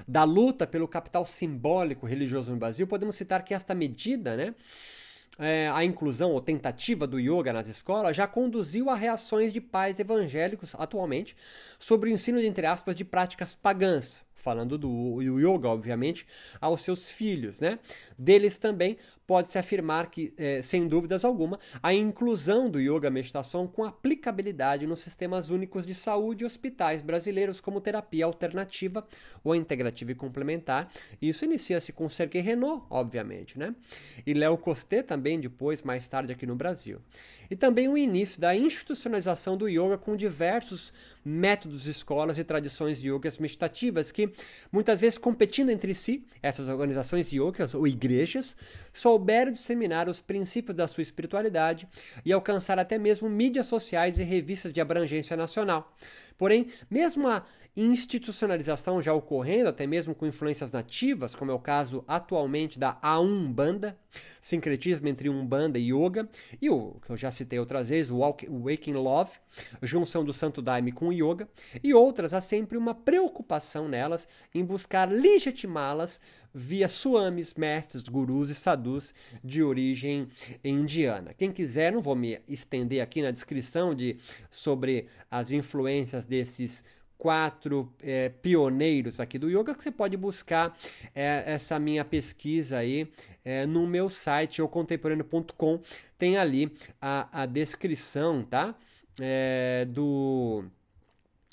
da 0.08 0.24
luta 0.24 0.68
pelo 0.68 0.88
capital 0.88 1.26
simbólico 1.26 2.06
religioso 2.06 2.52
no 2.52 2.58
Brasil, 2.58 2.88
podemos 2.88 3.16
citar 3.16 3.44
que 3.44 3.54
esta 3.54 3.74
medida, 3.76 4.36
né, 4.36 4.56
é, 5.38 5.70
a 5.70 5.84
inclusão 5.86 6.32
ou 6.32 6.42
tentativa 6.42 7.08
do 7.08 7.20
yoga 7.20 7.54
nas 7.54 7.68
escolas 7.68 8.16
já 8.16 8.28
conduziu 8.28 8.90
a 8.90 8.96
reações 8.96 9.54
de 9.54 9.62
pais 9.62 10.00
evangélicos 10.00 10.76
atualmente 10.78 11.36
sobre 11.78 12.10
o 12.10 12.14
ensino, 12.14 12.40
entre 12.42 12.66
aspas, 12.66 12.96
de 12.96 13.06
práticas 13.06 13.56
pagãs, 13.56 14.22
falando 14.40 14.78
do 14.78 15.22
yoga, 15.22 15.68
obviamente, 15.68 16.26
aos 16.60 16.82
seus 16.82 17.10
filhos, 17.10 17.60
né? 17.60 17.80
Deles 18.18 18.58
também 18.58 18.98
pode-se 19.30 19.60
afirmar 19.60 20.10
que, 20.10 20.34
é, 20.38 20.60
sem 20.64 20.88
dúvidas 20.88 21.24
alguma, 21.24 21.60
a 21.84 21.94
inclusão 21.94 22.68
do 22.68 22.80
yoga 22.80 23.12
meditação 23.12 23.68
com 23.68 23.84
aplicabilidade 23.84 24.88
nos 24.88 25.02
sistemas 25.02 25.52
únicos 25.52 25.86
de 25.86 25.94
saúde 25.94 26.44
e 26.44 26.48
hospitais 26.48 27.04
brasileiros 27.04 27.62
como 27.62 27.80
terapia 27.80 28.26
alternativa 28.26 29.08
ou 29.44 29.54
integrativa 29.54 30.12
e 30.12 30.16
complementar. 30.16 30.92
Isso 31.22 31.46
inicia-se 31.46 31.94
com 31.94 32.10
Sergei 32.10 32.42
Renault, 32.42 32.84
obviamente, 32.90 33.60
né? 33.60 33.76
E 34.26 34.34
Léo 34.34 34.58
Costé 34.58 35.04
também 35.04 35.40
depois, 35.40 35.84
mais 35.84 36.10
tarde 36.10 36.34
aqui 36.34 36.48
no 36.48 36.56
Brasil. 36.56 37.00
E 37.52 37.56
também 37.56 37.88
o 37.88 37.96
início 37.96 38.42
da 38.42 38.56
institucionalização 38.56 39.56
do 39.56 39.68
yoga 39.68 39.98
com 39.98 40.16
diversos 40.16 40.92
métodos, 41.24 41.86
escolas 41.86 42.40
e 42.40 42.44
tradições 42.44 43.04
yogas 43.04 43.38
meditativas 43.38 44.12
que 44.12 44.29
muitas 44.72 45.00
vezes 45.00 45.18
competindo 45.18 45.70
entre 45.70 45.94
si, 45.94 46.26
essas 46.42 46.68
organizações 46.68 47.32
yogas 47.32 47.74
ou 47.74 47.88
igrejas, 47.88 48.56
souberam 48.94 49.52
disseminar 49.52 50.10
os 50.10 50.22
princípios 50.22 50.76
da 50.76 50.88
sua 50.88 51.02
espiritualidade 51.02 51.88
e 52.26 52.34
alcançar 52.34 52.80
até 52.80 52.98
mesmo 52.98 53.30
mídias 53.30 53.68
sociais 53.68 54.20
e 54.20 54.24
revistas 54.24 54.74
de 54.74 54.82
abrangência 54.82 55.36
nacional. 55.38 55.96
Porém, 56.38 56.68
mesmo 56.90 57.28
a 57.28 57.44
institucionalização 57.76 59.02
já 59.02 59.14
ocorrendo, 59.14 59.70
até 59.70 59.88
mesmo 59.88 60.14
com 60.14 60.26
influências 60.26 60.72
nativas, 60.72 61.36
como 61.36 61.52
é 61.52 61.54
o 61.54 61.60
caso 61.60 62.04
atualmente 62.08 62.78
da 62.78 62.98
A-Umbanda, 63.02 63.98
sincretismo 64.42 65.08
entre 65.08 65.30
Umbanda 65.30 65.78
e 65.80 65.94
Yoga, 65.94 66.28
e 66.62 66.70
o 66.70 66.96
que 67.06 67.12
eu 67.12 67.18
já 67.18 67.32
citei 67.32 67.60
outras 67.60 67.90
vezes, 67.90 68.12
o 68.12 68.20
Waking 68.20 68.94
Love, 68.94 69.38
junção 69.82 70.24
do 70.24 70.34
Santo 70.34 70.62
Daime 70.62 70.92
com 70.92 71.14
Yoga, 71.14 71.48
e 71.84 71.94
outras, 71.94 72.34
há 72.34 72.42
sempre 72.42 72.78
uma 72.78 72.94
preocupação 72.94 73.88
nelas 73.88 74.28
em 74.54 74.64
buscar 74.64 75.10
legitimá-las 75.10 76.20
via 76.54 76.88
swamis, 76.88 77.54
mestres, 77.54 78.04
gurus 78.04 78.50
e 78.50 78.56
sadhus 78.56 79.14
de 79.44 79.62
origem 79.62 80.28
indiana. 80.64 81.34
Quem 81.38 81.52
quiser, 81.52 81.94
não 81.94 82.02
vou 82.02 82.16
me 82.16 82.40
estender 82.48 83.02
aqui 83.02 83.22
na 83.22 83.32
descrição 83.32 83.94
de 83.94 84.18
sobre 84.50 85.06
as 85.30 85.52
influências 85.52 86.26
desses 86.26 86.84
quatro 87.20 87.94
é, 88.02 88.30
pioneiros 88.30 89.20
aqui 89.20 89.38
do 89.38 89.50
yoga 89.50 89.76
que 89.76 89.84
você 89.84 89.92
pode 89.92 90.16
buscar 90.16 90.76
é, 91.14 91.44
essa 91.46 91.78
minha 91.78 92.06
pesquisa 92.06 92.78
aí 92.78 93.12
é, 93.44 93.66
no 93.66 93.86
meu 93.86 94.10
site 94.10 94.62
contemporâneo.com 94.62 95.82
tem 96.18 96.38
ali 96.38 96.72
a, 97.02 97.42
a 97.44 97.46
descrição 97.46 98.42
tá? 98.42 98.74
É, 99.20 99.86
do 99.90 100.64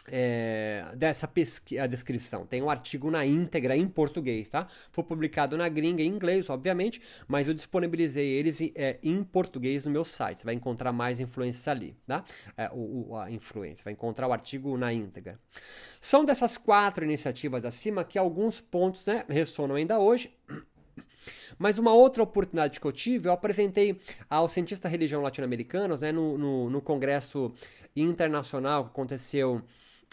é, 0.08 0.84
dessa 0.96 1.30
a 1.80 1.86
descrição. 1.86 2.46
Tem 2.46 2.62
um 2.62 2.70
artigo 2.70 3.10
na 3.10 3.24
íntegra 3.24 3.76
em 3.76 3.86
português, 3.88 4.48
tá? 4.48 4.66
Foi 4.92 5.04
publicado 5.04 5.56
na 5.56 5.68
gringa 5.68 6.02
em 6.02 6.06
inglês, 6.06 6.48
obviamente, 6.48 7.00
mas 7.26 7.48
eu 7.48 7.54
disponibilizei 7.54 8.26
eles 8.26 8.60
é, 8.74 8.98
em 9.02 9.22
português 9.22 9.84
no 9.84 9.90
meu 9.90 10.04
site. 10.04 10.40
Você 10.40 10.44
vai 10.44 10.54
encontrar 10.54 10.92
mais 10.92 11.20
influências 11.20 11.66
ali, 11.68 11.96
tá? 12.06 12.24
É, 12.56 12.70
o, 12.72 13.10
o, 13.10 13.16
a 13.16 13.30
influência, 13.30 13.84
vai 13.84 13.92
encontrar 13.92 14.28
o 14.28 14.32
artigo 14.32 14.76
na 14.76 14.92
íntegra. 14.92 15.38
São 16.00 16.24
dessas 16.24 16.56
quatro 16.56 17.04
iniciativas 17.04 17.64
acima 17.64 18.04
que 18.04 18.18
alguns 18.18 18.60
pontos 18.60 19.06
né, 19.06 19.24
ressonam 19.28 19.76
ainda 19.76 19.98
hoje. 19.98 20.32
Mas 21.58 21.78
uma 21.78 21.92
outra 21.92 22.22
oportunidade 22.22 22.80
que 22.80 22.86
eu 22.86 22.92
tive, 22.92 23.28
eu 23.28 23.32
apresentei 23.32 24.00
aos 24.28 24.52
cientistas 24.52 24.90
religião 24.90 25.22
latino-americanos 25.22 26.00
né, 26.00 26.12
no, 26.12 26.36
no, 26.36 26.70
no 26.70 26.80
congresso 26.80 27.52
internacional 27.94 28.84
que 28.84 28.90
aconteceu 28.90 29.62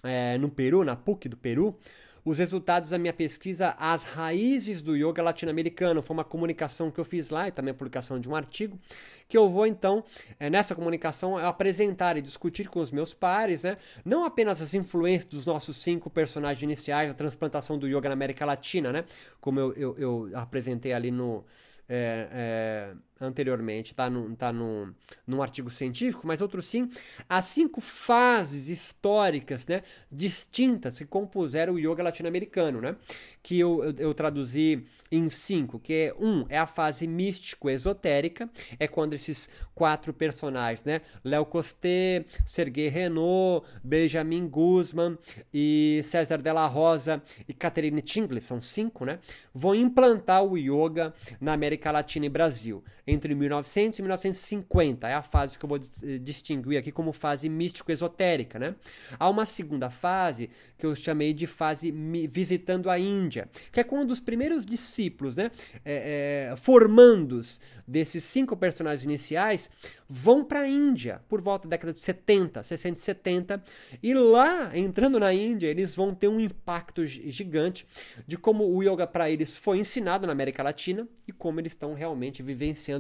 é, 0.04 0.38
no 0.38 0.50
Peru, 0.50 0.84
na 0.84 0.96
PUC 0.96 1.30
do 1.30 1.38
Peru, 1.38 1.78
os 2.26 2.40
resultados 2.40 2.92
da 2.92 2.98
minha 2.98 3.14
pesquisa 3.14 3.76
As 3.78 4.04
Raízes 4.04 4.82
do 4.82 4.96
Yoga 4.96 5.22
Latino-Americano. 5.22 6.02
Foi 6.02 6.16
uma 6.16 6.24
comunicação 6.24 6.90
que 6.90 7.00
eu 7.00 7.06
fiz 7.06 7.30
lá 7.30 7.48
e 7.48 7.52
também 7.52 7.72
a 7.72 7.74
publicação 7.74 8.20
de 8.20 8.30
um 8.30 8.36
artigo, 8.36 8.80
que 9.28 9.38
eu 9.38 9.50
vou 9.50 9.68
então, 9.68 10.04
é, 10.40 10.50
nessa 10.50 10.74
comunicação, 10.74 11.38
apresentar 11.38 12.18
e 12.18 12.22
discutir 12.22 12.70
com 12.70 12.80
os 12.80 12.92
meus 12.92 13.14
pares, 13.14 13.64
né, 13.64 13.78
não 14.06 14.24
apenas 14.24 14.62
as 14.62 14.74
influências 14.74 15.26
dos 15.26 15.46
nossos 15.46 15.78
cinco 15.78 16.10
personagens 16.10 16.64
iniciais 16.64 17.10
da 17.10 17.14
transplantação 17.14 17.78
do 17.78 17.88
yoga 17.88 18.10
na 18.10 18.14
América 18.14 18.46
Latina, 18.46 18.92
né, 18.92 19.06
como 19.42 19.60
eu, 19.60 19.74
eu, 19.74 19.96
eu 19.98 20.30
apresentei 20.34 20.94
ali 20.94 21.12
no. 21.12 21.44
É, 21.90 22.30
é, 22.32 22.96
anteriormente, 23.26 23.92
está 23.92 24.10
no, 24.10 24.36
tá 24.36 24.52
no, 24.52 24.94
num 25.26 25.42
artigo 25.42 25.70
científico, 25.70 26.28
mas 26.28 26.42
outro 26.42 26.62
sim, 26.62 26.90
as 27.28 27.46
cinco 27.46 27.82
fases 27.82 28.70
históricas 28.70 29.68
né, 29.68 29.82
distintas 30.12 30.98
que 30.98 31.06
compuseram 31.06 31.74
o 31.74 31.80
yoga 31.80 32.04
latino-americano, 32.04 32.82
né, 32.82 32.96
que 33.42 33.60
eu, 33.60 33.84
eu, 33.84 33.94
eu, 33.98 34.14
traduzi 34.14 34.86
em 35.12 35.30
cinco, 35.30 35.80
que 35.80 35.94
é 35.94 36.16
um, 36.20 36.46
é 36.50 36.58
a 36.58 36.66
fase 36.66 37.08
místico-esotérica, 37.08 38.50
é 38.80 38.88
quando 38.88 39.14
esses 39.14 39.50
quatro 39.76 40.14
personagens, 40.14 40.84
né, 40.84 41.02
Léo 41.24 41.46
Costé, 41.46 42.26
Sergei 42.46 42.90
Renault, 42.90 43.66
Benjamin 43.84 44.48
Guzman 44.48 45.18
e 45.54 46.02
César 46.04 46.42
Della 46.42 46.66
Rosa 46.68 47.22
e 47.48 47.54
Catherine 47.54 48.02
Tingley, 48.02 48.42
são 48.42 48.62
cinco, 48.62 49.06
né, 49.06 49.20
vão 49.54 49.76
implantar 49.76 50.44
o 50.44 50.58
yoga 50.58 51.14
na 51.40 51.54
América 51.54 51.92
Latina 51.92 52.26
e 52.26 52.30
Brasil 52.30 52.84
entre 53.14 53.36
1900 53.36 54.00
e 54.00 54.02
1950. 54.02 55.08
É 55.08 55.14
a 55.14 55.24
fase 55.24 55.58
que 55.58 55.66
eu 55.66 55.70
vou 55.70 55.78
eh, 55.78 56.18
distinguir 56.18 56.78
aqui 56.78 56.92
como 56.92 57.14
fase 57.14 57.48
místico-esotérica. 57.50 58.60
Né? 58.60 58.76
Há 59.20 59.30
uma 59.30 59.46
segunda 59.46 59.90
fase 59.90 60.50
que 60.78 60.86
eu 60.86 60.96
chamei 60.96 61.34
de 61.34 61.48
fase 61.48 61.92
visitando 62.30 62.90
a 62.90 63.00
Índia, 63.00 63.50
que 63.72 63.80
é 63.80 63.84
quando 63.84 64.12
os 64.12 64.20
primeiros 64.20 64.66
discípulos, 64.66 65.38
né, 65.38 65.52
é, 65.86 66.50
é, 66.52 66.56
formandos 66.56 67.60
desses 67.88 68.24
cinco 68.24 68.56
personagens 68.56 69.04
iniciais, 69.04 69.70
vão 70.08 70.44
para 70.44 70.62
a 70.62 70.68
Índia 70.68 71.22
por 71.28 71.42
volta 71.42 71.68
da 71.68 71.72
década 71.72 71.94
de 71.94 72.00
70, 72.00 72.64
60 72.64 72.98
e 72.98 73.02
70, 73.02 73.64
e 74.02 74.14
lá, 74.14 74.76
entrando 74.78 75.20
na 75.20 75.34
Índia, 75.34 75.68
eles 75.68 75.96
vão 75.96 76.14
ter 76.14 76.28
um 76.28 76.40
impacto 76.40 77.06
gigante 77.06 77.86
de 78.28 78.38
como 78.38 78.66
o 78.66 78.84
yoga 78.84 79.08
para 79.08 79.30
eles 79.30 79.58
foi 79.58 79.80
ensinado 79.80 80.26
na 80.26 80.34
América 80.34 80.64
Latina 80.64 81.08
e 81.28 81.32
como 81.32 81.60
eles 81.60 81.72
estão 81.72 81.94
realmente 81.94 82.44
vivenciando 82.44 82.93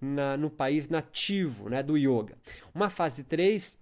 na, 0.00 0.36
no 0.36 0.50
país 0.50 0.88
nativo 0.88 1.68
né, 1.68 1.82
do 1.82 1.96
yoga. 1.96 2.36
Uma 2.74 2.90
fase 2.90 3.24
3 3.24 3.78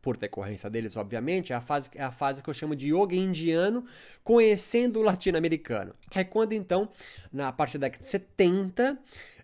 por 0.00 0.18
decorrência 0.18 0.68
deles, 0.68 0.96
obviamente, 0.96 1.52
é 1.52 1.56
a 1.56 1.62
fase, 1.62 1.90
é 1.94 2.02
a 2.02 2.10
fase 2.10 2.42
que 2.42 2.50
eu 2.50 2.54
chamo 2.54 2.76
de 2.76 2.94
yoga 2.94 3.16
indiano, 3.16 3.86
conhecendo 4.22 5.00
o 5.00 5.02
latino-americano. 5.02 5.94
É 6.14 6.22
quando, 6.22 6.52
então, 6.52 6.90
na 7.32 7.50
parte 7.50 7.78
da 7.78 7.86
década 7.86 8.04
de 8.04 8.10
70, 8.10 8.98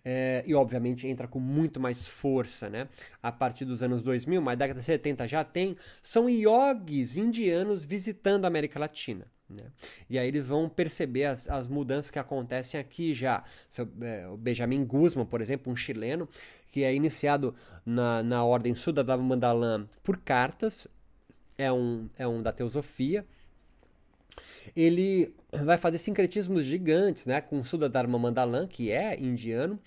é, 0.04 0.42
e 0.46 0.54
obviamente 0.54 1.06
entra 1.06 1.28
com 1.28 1.38
muito 1.38 1.78
mais 1.78 2.06
força, 2.06 2.68
né? 2.68 2.88
A 3.22 3.30
partir 3.30 3.64
dos 3.64 3.82
anos 3.82 4.02
2000, 4.02 4.40
mas 4.40 4.58
década 4.58 4.80
de 4.80 4.86
70 4.86 5.28
já 5.28 5.44
tem, 5.44 5.76
são 6.02 6.28
yogis 6.28 7.16
indianos 7.16 7.84
visitando 7.84 8.44
a 8.44 8.48
América 8.48 8.78
Latina. 8.78 9.26
Né? 9.50 9.64
E 10.08 10.18
aí 10.18 10.28
eles 10.28 10.46
vão 10.48 10.68
perceber 10.68 11.24
as, 11.24 11.48
as 11.48 11.66
mudanças 11.66 12.10
que 12.10 12.18
acontecem 12.18 12.78
aqui 12.78 13.12
já. 13.12 13.42
É, 14.00 14.28
o 14.28 14.36
Benjamin 14.36 14.84
Guzman, 14.84 15.26
por 15.26 15.40
exemplo, 15.40 15.72
um 15.72 15.76
chileno, 15.76 16.28
que 16.70 16.84
é 16.84 16.94
iniciado 16.94 17.54
na, 17.84 18.22
na 18.22 18.44
ordem 18.44 18.74
Sudadava 18.74 19.22
Mandalam 19.22 19.88
por 20.02 20.18
cartas, 20.18 20.86
é 21.58 21.70
um, 21.72 22.08
é 22.16 22.26
um 22.26 22.42
da 22.42 22.52
teosofia. 22.52 23.26
Ele 24.76 25.34
vai 25.52 25.76
fazer 25.76 25.98
sincretismos 25.98 26.64
gigantes 26.64 27.26
né, 27.26 27.40
com 27.40 27.62
Sudadharma 27.64 28.18
Mandalam, 28.18 28.66
que 28.66 28.90
é 28.90 29.18
indiano, 29.18 29.78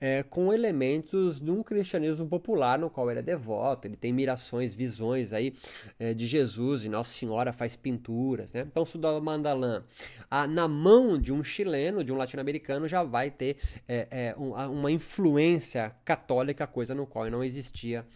é, 0.00 0.22
com 0.22 0.52
elementos 0.52 1.40
de 1.40 1.50
um 1.50 1.62
cristianismo 1.62 2.26
popular 2.26 2.78
no 2.78 2.88
qual 2.88 3.10
ele 3.10 3.20
é 3.20 3.22
devoto, 3.22 3.86
ele 3.86 3.96
tem 3.96 4.12
mirações, 4.12 4.74
visões 4.74 5.32
aí 5.32 5.52
é, 5.98 6.14
de 6.14 6.26
Jesus 6.26 6.84
e 6.84 6.88
Nossa 6.88 7.10
Senhora 7.10 7.52
faz 7.52 7.76
pinturas, 7.76 8.54
né? 8.54 8.66
Então, 8.66 8.84
Sudal 8.84 9.20
Mandalam, 9.20 9.84
a, 10.30 10.46
na 10.46 10.66
mão 10.66 11.18
de 11.18 11.32
um 11.32 11.44
chileno, 11.44 12.02
de 12.02 12.12
um 12.12 12.16
latino-americano, 12.16 12.88
já 12.88 13.02
vai 13.02 13.30
ter 13.30 13.56
é, 13.86 14.08
é 14.10 14.34
um, 14.38 14.54
uma 14.72 14.90
influência 14.90 15.94
católica, 16.04 16.66
coisa 16.66 16.94
no 16.94 17.06
qual 17.06 17.30
não 17.30 17.44
existia 17.44 18.06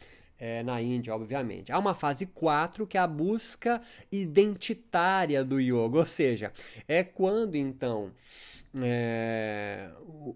é, 0.44 0.62
na 0.62 0.82
Índia, 0.82 1.14
obviamente. 1.14 1.72
Há 1.72 1.78
uma 1.78 1.94
fase 1.94 2.26
4 2.26 2.86
que 2.86 2.98
é 2.98 3.00
a 3.00 3.06
busca 3.06 3.80
identitária 4.12 5.42
do 5.42 5.58
yoga, 5.58 6.00
ou 6.00 6.04
seja, 6.04 6.52
é 6.86 7.02
quando 7.02 7.54
então 7.54 8.12
é, 8.78 9.88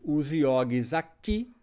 os 0.03 0.33
yogis 0.33 0.95
aqui 0.95 1.55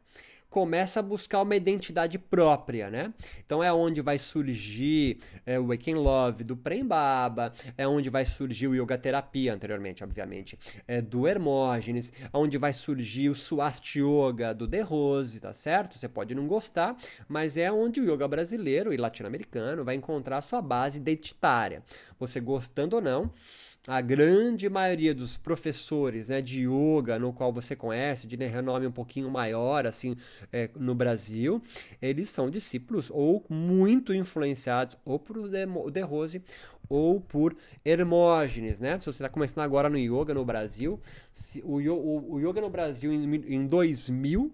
começa 0.56 1.02
a 1.02 1.04
buscar 1.04 1.42
uma 1.42 1.54
identidade 1.54 2.18
própria, 2.18 2.90
né? 2.90 3.14
Então 3.46 3.62
é 3.62 3.74
onde 3.74 4.00
vai 4.00 4.18
surgir 4.18 5.20
é, 5.46 5.60
o 5.60 5.68
Waking 5.68 5.96
Love 5.96 6.46
do 6.46 6.56
Prem 6.56 6.86
Baba, 6.86 7.52
é 7.78 7.86
onde 7.86 8.10
vai 8.10 8.24
surgir 8.24 8.70
o 8.70 8.74
Yoga 8.74 8.98
Terapia 8.98 9.54
anteriormente, 9.54 10.02
obviamente, 10.02 10.58
é, 10.88 11.02
do 11.02 11.28
Hermógenes, 11.28 12.14
onde 12.34 12.58
vai 12.58 12.72
surgir 12.72 13.28
o 13.28 13.36
Swast 13.36 14.00
Yoga 14.00 14.54
do 14.54 14.66
De 14.66 14.80
Rose, 14.80 15.42
tá 15.42 15.52
certo? 15.52 16.00
Você 16.00 16.08
pode 16.08 16.34
não 16.34 16.48
gostar, 16.48 16.96
mas 17.28 17.58
é 17.58 17.70
onde 17.70 18.00
o 18.00 18.10
yoga 18.10 18.26
brasileiro 18.26 18.94
e 18.94 18.98
latino-americano 18.98 19.84
vai 19.84 19.96
encontrar 19.96 20.42
sua 20.42 20.62
base 20.62 21.00
identitária. 21.00 21.84
Você 22.18 22.40
gostando 22.40 22.96
ou 22.96 23.02
não, 23.02 23.30
a 23.88 24.02
grande 24.02 24.70
maioria 24.70 25.14
dos 25.14 25.38
professores 25.38 26.30
né, 26.30 26.42
de 26.42 26.68
yoga, 26.68 27.20
no 27.20 27.32
qual 27.32 27.54
você 27.54 27.76
conhece, 27.76 28.26
de 28.26 28.36
renome 28.36 28.88
um 28.88 28.92
pouquinho 28.92 29.30
maior 29.30 29.86
assim 29.86 30.16
é, 30.52 30.70
no 30.76 30.96
Brasil, 30.96 31.62
eles 32.02 32.30
são 32.30 32.50
discípulos 32.50 33.12
ou 33.12 33.46
muito 33.50 34.14
influenciados 34.14 34.98
ou 35.06 35.20
por 35.20 35.50
De 35.50 36.02
Rose 36.02 36.42
ou 36.90 37.20
por 37.20 37.56
Hermógenes, 37.84 38.80
né? 38.80 39.00
Se 39.00 39.06
você 39.06 39.24
está 39.24 39.30
começando 39.30 39.64
agora 39.64 39.90
no 39.90 39.98
yoga 39.98 40.34
no 40.34 40.46
Brasil, 40.46 41.00
se, 41.34 41.62
o, 41.64 41.78
o, 41.78 42.34
o 42.34 42.40
yoga 42.40 42.62
no 42.62 42.70
Brasil 42.70 43.12
em, 43.12 43.36
em 43.56 43.66
2000 43.66 44.52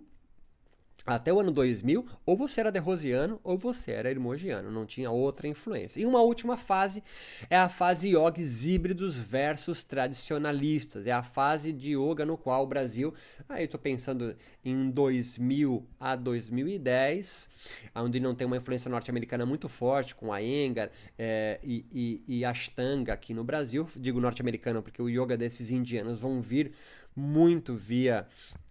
até 1.06 1.34
o 1.34 1.40
ano 1.40 1.52
2000, 1.52 2.06
ou 2.26 2.38
você 2.38 2.62
era 2.62 2.72
derrosiano 2.72 3.40
ou 3.44 3.58
você 3.58 3.92
era 3.92 4.10
hermogiano, 4.10 4.72
não 4.72 4.86
tinha 4.86 5.10
outra 5.10 5.48
influência. 5.48 6.00
E 6.00 6.06
uma 6.06 6.22
última 6.22 6.58
fase 6.58 7.04
é 7.50 7.58
a 7.58 7.68
fase 7.70 8.10
yogis 8.10 8.66
híbridos 8.66 9.18
versus 9.18 9.84
tradicionalistas. 9.84 11.08
É 11.08 11.12
a 11.12 11.24
fase 11.24 11.72
de 11.72 11.96
yoga 11.96 12.26
no 12.26 12.38
qual 12.38 12.64
o 12.64 12.68
Brasil, 12.68 13.14
aí 13.50 13.66
estou 13.66 13.80
pensando 13.80 14.36
em 14.64 14.90
2000 14.92 15.86
a 16.00 16.16
2010, 16.16 17.50
onde 17.96 18.20
não 18.20 18.36
tem 18.36 18.46
uma 18.46 18.58
influência 18.58 18.90
norte-americana 18.90 19.46
muito 19.46 19.68
forte, 19.68 20.14
com 20.14 20.32
a 20.32 20.42
Engar 20.42 20.92
é, 21.18 21.60
e, 21.64 21.86
e, 21.92 22.40
e 22.40 22.46
Ashtanga 22.46 23.14
aqui 23.14 23.34
no 23.34 23.44
Brasil. 23.44 23.88
Digo 23.96 24.20
norte-americano 24.20 24.84
porque 24.84 25.02
o 25.02 25.10
yoga 25.10 25.36
desses 25.36 25.72
indianos 25.72 26.20
vão 26.20 26.42
vir 26.42 26.72
muito 27.16 27.76
via 27.76 28.26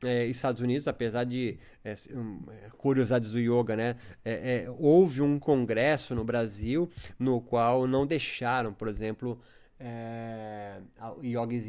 é, 0.04 0.24
Estados 0.26 0.60
Unidos, 0.60 0.88
apesar 0.88 1.24
de 1.24 1.58
é, 1.84 1.92
é, 1.92 2.70
curiosidades 2.76 3.32
do 3.32 3.38
yoga, 3.38 3.76
né? 3.76 3.96
É, 4.24 4.64
é, 4.64 4.70
houve 4.78 5.20
um 5.20 5.38
congresso 5.38 6.14
no 6.14 6.24
Brasil 6.24 6.90
no 7.18 7.40
qual 7.40 7.86
não 7.86 8.06
deixaram, 8.06 8.72
por 8.72 8.88
exemplo, 8.88 9.40
é, 9.82 10.78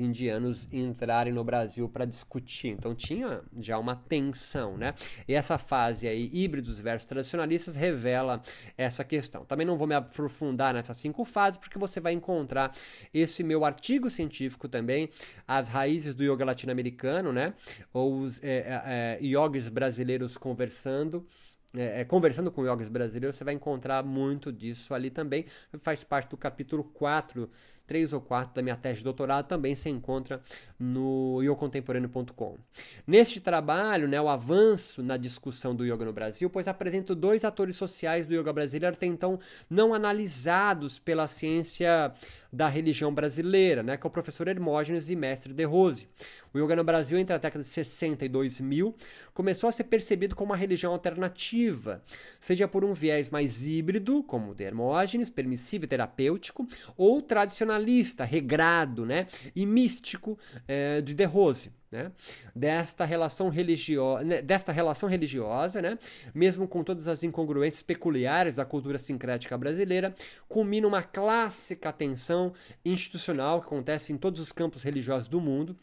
indianos 0.01 0.67
entrarem 0.71 1.31
no 1.31 1.43
Brasil 1.43 1.87
para 1.87 2.03
discutir. 2.03 2.67
Então 2.67 2.93
tinha 2.93 3.41
já 3.59 3.77
uma 3.77 3.95
tensão, 3.95 4.77
né? 4.77 4.93
E 5.27 5.33
essa 5.33 5.57
fase 5.57 6.07
aí, 6.07 6.29
híbridos 6.33 6.77
versus 6.79 7.05
tradicionalistas, 7.05 7.75
revela 7.75 8.41
essa 8.77 9.03
questão. 9.03 9.45
Também 9.45 9.65
não 9.65 9.77
vou 9.77 9.87
me 9.87 9.95
aprofundar 9.95 10.73
nessas 10.73 10.97
cinco 10.97 11.23
fases, 11.23 11.57
porque 11.57 11.79
você 11.79 12.01
vai 12.01 12.11
encontrar 12.11 12.73
esse 13.13 13.43
meu 13.43 13.63
artigo 13.63 14.09
científico 14.09 14.67
também, 14.67 15.09
as 15.47 15.69
raízes 15.69 16.13
do 16.13 16.23
yoga 16.23 16.43
latino-americano, 16.43 17.31
né? 17.31 17.53
Ou 17.93 18.19
os 18.19 18.43
é, 18.43 19.17
é, 19.19 19.19
é 19.21 19.69
brasileiros 19.69 20.37
conversando. 20.37 21.25
É, 21.73 22.01
é, 22.01 22.05
conversando 22.05 22.51
com 22.51 22.65
yogis 22.65 22.89
brasileiros, 22.89 23.37
você 23.37 23.45
vai 23.45 23.53
encontrar 23.53 24.03
muito 24.03 24.51
disso 24.51 24.93
ali 24.93 25.09
também. 25.09 25.45
Faz 25.79 26.03
parte 26.03 26.29
do 26.29 26.35
capítulo 26.35 26.83
4 26.83 27.49
3 27.91 28.13
ou 28.13 28.21
4 28.21 28.55
da 28.55 28.61
minha 28.61 28.77
tese 28.77 28.99
de 28.99 29.03
doutorado 29.03 29.47
também 29.47 29.75
se 29.75 29.89
encontra 29.89 30.41
no 30.79 31.41
iocontemporâneo.com. 31.43 32.57
Neste 33.05 33.41
trabalho, 33.41 34.07
né, 34.07 34.21
o 34.21 34.29
avanço 34.29 35.03
na 35.03 35.17
discussão 35.17 35.75
do 35.75 35.83
yoga 35.83 36.05
no 36.05 36.13
Brasil, 36.13 36.49
pois 36.49 36.69
apresento 36.69 37.13
dois 37.13 37.43
atores 37.43 37.75
sociais 37.75 38.25
do 38.25 38.33
yoga 38.33 38.53
brasileiro 38.53 38.95
até 38.95 39.05
então 39.05 39.37
não 39.69 39.93
analisados 39.93 40.99
pela 40.99 41.27
ciência 41.27 42.13
da 42.51 42.69
religião 42.69 43.13
brasileira, 43.13 43.83
né, 43.83 43.97
que 43.97 44.07
é 44.07 44.09
o 44.09 44.11
professor 44.11 44.47
Hermógenes 44.47 45.09
e 45.09 45.15
mestre 45.17 45.51
De 45.51 45.65
Rose. 45.65 46.07
O 46.53 46.59
yoga 46.59 46.77
no 46.77 46.85
Brasil, 46.85 47.17
entre 47.17 47.35
a 47.35 47.37
década 47.37 47.61
de 47.61 47.69
60 47.69 48.23
e 48.23 48.29
2000, 48.29 48.95
começou 49.33 49.67
a 49.67 49.71
ser 49.71 49.83
percebido 49.85 50.33
como 50.33 50.51
uma 50.51 50.57
religião 50.57 50.93
alternativa, 50.93 52.01
seja 52.39 52.69
por 52.69 52.85
um 52.85 52.93
viés 52.93 53.29
mais 53.29 53.65
híbrido, 53.65 54.23
como 54.23 54.51
o 54.51 54.55
de 54.55 54.63
Hermógenes, 54.63 55.29
permissivo 55.29 55.83
e 55.83 55.87
terapêutico, 55.87 56.65
ou 56.95 57.21
tradicionalista, 57.21 57.80
regrado 58.23 59.05
né, 59.05 59.27
e 59.55 59.65
místico 59.65 60.37
é, 60.67 61.01
de 61.01 61.13
De 61.13 61.25
Rose. 61.25 61.71
Né? 61.91 62.09
Desta, 62.55 63.03
relação 63.03 63.49
religio... 63.49 64.17
Né, 64.19 64.41
desta 64.41 64.71
relação 64.71 65.09
religiosa, 65.09 65.81
né? 65.81 65.99
mesmo 66.33 66.65
com 66.67 66.83
todas 66.83 67.07
as 67.09 67.21
incongruências 67.21 67.83
peculiares 67.83 68.55
da 68.55 68.63
cultura 68.63 68.97
sincrética 68.97 69.57
brasileira, 69.57 70.15
culmina 70.47 70.87
uma 70.87 71.03
clássica 71.03 71.91
tensão 71.91 72.53
institucional 72.85 73.59
que 73.59 73.67
acontece 73.67 74.13
em 74.13 74.17
todos 74.17 74.39
os 74.39 74.53
campos 74.53 74.83
religiosos 74.83 75.27
do 75.27 75.41
mundo 75.41 75.75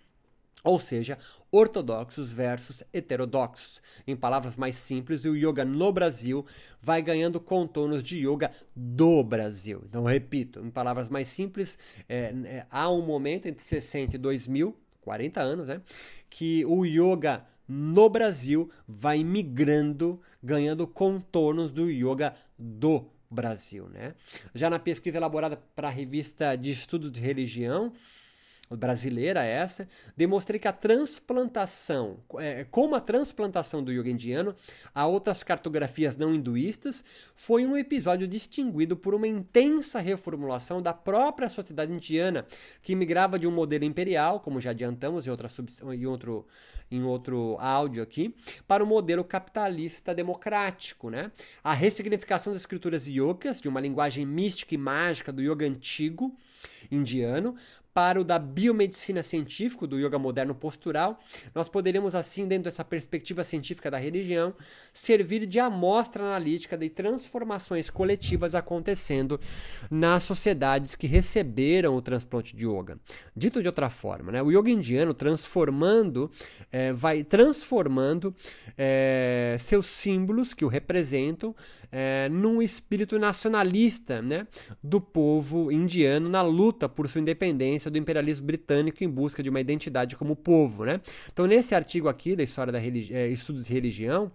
ou 0.69 0.79
seja, 0.79 1.17
ortodoxos 1.51 2.31
versus 2.31 2.85
heterodoxos. 2.93 3.81
Em 4.07 4.15
palavras 4.15 4.55
mais 4.55 4.77
simples, 4.77 5.25
o 5.25 5.35
yoga 5.35 5.65
no 5.65 5.91
Brasil 5.91 6.45
vai 6.79 7.01
ganhando 7.01 7.41
contornos 7.41 8.03
de 8.03 8.19
yoga 8.19 8.51
do 8.77 9.25
Brasil. 9.25 9.83
Então, 9.89 10.05
repito, 10.05 10.61
em 10.61 10.69
palavras 10.69 11.09
mais 11.09 11.29
simples, 11.29 11.79
é, 12.07 12.35
é, 12.45 12.67
há 12.71 12.91
um 12.91 13.01
momento 13.01 13.47
entre 13.47 13.63
60 13.63 14.17
e 14.17 14.19
2000, 14.19 14.77
40 15.01 15.41
anos, 15.41 15.69
né, 15.69 15.81
que 16.29 16.67
o 16.67 16.85
yoga 16.85 17.47
no 17.67 18.11
Brasil 18.11 18.69
vai 18.87 19.25
migrando, 19.25 20.21
ganhando 20.43 20.87
contornos 20.87 21.73
do 21.73 21.89
yoga 21.91 22.35
do 22.59 23.07
Brasil. 23.31 23.89
Né? 23.89 24.15
Já 24.55 24.69
na 24.69 24.79
pesquisa 24.79 25.17
elaborada 25.17 25.57
para 25.75 25.89
a 25.89 25.91
revista 25.91 26.55
de 26.57 26.71
estudos 26.71 27.11
de 27.11 27.23
religião, 27.23 27.91
brasileira 28.77 29.43
essa, 29.43 29.89
demonstrei 30.17 30.61
que 30.61 30.69
a 30.69 30.73
transplantação, 30.73 32.19
é, 32.39 32.65
como 32.71 32.95
a 32.95 33.01
transplantação 33.01 33.83
do 33.83 33.91
yoga 33.91 34.11
indiano 34.11 34.55
a 34.95 35.07
outras 35.07 35.43
cartografias 35.43 36.17
não 36.17 36.35
hinduístas, 36.35 37.05
foi 37.35 37.65
um 37.65 37.77
episódio 37.77 38.29
distinguido 38.29 38.97
por 38.97 39.15
uma 39.15 39.27
intensa 39.27 40.01
reformulação 40.01 40.83
da 40.83 40.93
própria 40.93 41.49
sociedade 41.49 41.93
indiana, 41.93 42.47
que 42.83 42.95
migrava 42.95 43.39
de 43.39 43.47
um 43.47 43.51
modelo 43.51 43.85
imperial, 43.85 44.41
como 44.41 44.61
já 44.61 44.71
adiantamos 44.71 45.27
em, 45.27 45.31
outra 45.31 45.49
em, 45.93 46.07
outro, 46.07 46.47
em 46.91 47.03
outro 47.03 47.57
áudio 47.61 48.03
aqui, 48.03 48.35
para 48.67 48.85
um 48.85 48.87
modelo 48.87 49.25
capitalista 49.25 50.15
democrático. 50.15 51.09
Né? 51.09 51.33
A 51.65 51.73
ressignificação 51.73 52.53
das 52.53 52.63
escrituras 52.63 53.07
yogas, 53.09 53.61
de 53.61 53.69
uma 53.69 53.81
linguagem 53.81 54.27
mística 54.27 54.75
e 54.75 54.79
mágica 54.79 55.33
do 55.33 55.41
yoga 55.41 55.67
antigo, 55.67 56.37
indiano 56.91 57.57
para 57.99 58.21
o 58.21 58.23
da 58.23 58.39
biomedicina 58.39 59.25
científica, 59.25 59.85
do 59.85 59.99
yoga 59.99 60.21
moderno 60.21 60.55
postural, 60.55 61.19
nós 61.53 61.69
poderíamos 61.69 62.15
assim, 62.15 62.47
dentro 62.47 62.67
dessa 62.67 62.85
perspectiva 62.85 63.43
científica 63.43 63.91
da 63.91 63.99
religião, 63.99 64.55
servir 64.93 65.45
de 65.47 65.59
amostra 65.59 66.23
analítica 66.23 66.79
de 66.79 66.89
transformações 66.89 67.91
coletivas 67.91 68.55
acontecendo 68.55 69.41
nas 69.91 70.23
sociedades 70.23 70.95
que 70.95 71.09
receberam 71.09 71.97
o 71.97 72.01
transplante 72.01 72.55
de 72.55 72.69
yoga. 72.69 73.01
Dito 73.37 73.61
de 73.61 73.67
outra 73.67 73.91
forma, 73.91 74.31
né, 74.31 74.41
o 74.41 74.53
yoga 74.53 74.71
indiano 74.71 75.13
transformando, 75.13 76.31
é, 76.71 76.93
vai 76.93 77.25
transformando 77.25 78.33
é, 78.77 79.57
seus 79.59 79.87
símbolos 79.87 80.55
que 80.55 80.65
o 80.65 80.69
representam 80.69 81.53
é, 81.91 82.29
num 82.29 82.61
espírito 82.61 83.19
nacionalista 83.19 84.21
né, 84.23 84.47
do 84.83 85.01
povo 85.01 85.71
indiano 85.73 86.29
na 86.29 86.43
luta 86.43 86.89
por 86.89 87.09
sua 87.09 87.21
independência 87.21 87.91
do 87.91 87.99
imperialismo 87.99 88.47
britânico 88.47 89.03
em 89.03 89.09
busca 89.09 89.43
de 89.43 89.51
uma 89.51 89.61
identidade 89.61 90.17
como 90.17 90.37
povo. 90.37 90.85
Né? 90.85 91.01
Então, 91.33 91.47
nesse 91.47 91.75
artigo 91.75 92.09
aqui 92.09 92.37
da 92.37 92.43
História 92.43 92.73
da 92.73 92.79
religi 92.79 93.15
é, 93.15 93.27
Estudos 93.29 93.67
de 93.67 93.73
Religião, 93.73 94.31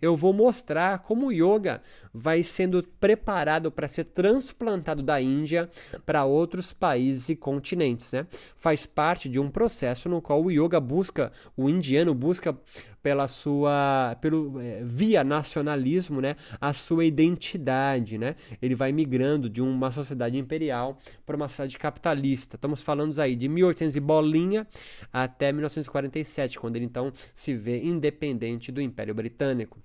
eu 0.00 0.16
vou 0.16 0.32
mostrar 0.32 0.98
como 1.00 1.26
o 1.26 1.32
yoga 1.32 1.80
vai 2.12 2.42
sendo 2.42 2.82
preparado 3.00 3.70
para 3.70 3.88
ser 3.88 4.04
transplantado 4.04 5.02
da 5.02 5.20
Índia 5.20 5.68
para 6.04 6.24
outros 6.24 6.72
países 6.72 7.28
e 7.28 7.36
continentes. 7.36 8.12
Né? 8.12 8.26
Faz 8.56 8.86
parte 8.86 9.28
de 9.28 9.38
um 9.38 9.50
processo 9.50 10.08
no 10.08 10.20
qual 10.20 10.42
o 10.42 10.50
yoga 10.50 10.80
busca, 10.80 11.32
o 11.56 11.68
indiano 11.68 12.14
busca 12.14 12.56
pela 13.02 13.26
sua 13.26 14.16
pelo 14.20 14.60
é, 14.60 14.82
via 14.84 15.24
nacionalismo, 15.24 16.20
né, 16.20 16.36
a 16.60 16.72
sua 16.72 17.04
identidade, 17.04 18.18
né? 18.18 18.34
Ele 18.60 18.74
vai 18.74 18.92
migrando 18.92 19.48
de 19.48 19.62
uma 19.62 19.90
sociedade 19.90 20.36
imperial 20.36 20.98
para 21.24 21.36
uma 21.36 21.48
sociedade 21.48 21.78
capitalista. 21.78 22.56
Estamos 22.56 22.82
falando 22.82 23.18
aí 23.20 23.34
de 23.34 23.48
1800 23.48 23.96
e 23.96 24.00
bolinha 24.00 24.66
até 25.12 25.52
1947, 25.52 26.58
quando 26.58 26.76
ele 26.76 26.84
então 26.84 27.12
se 27.34 27.54
vê 27.54 27.82
independente 27.82 28.70
do 28.72 28.80
Império 28.80 29.14
Britânico. 29.14 29.78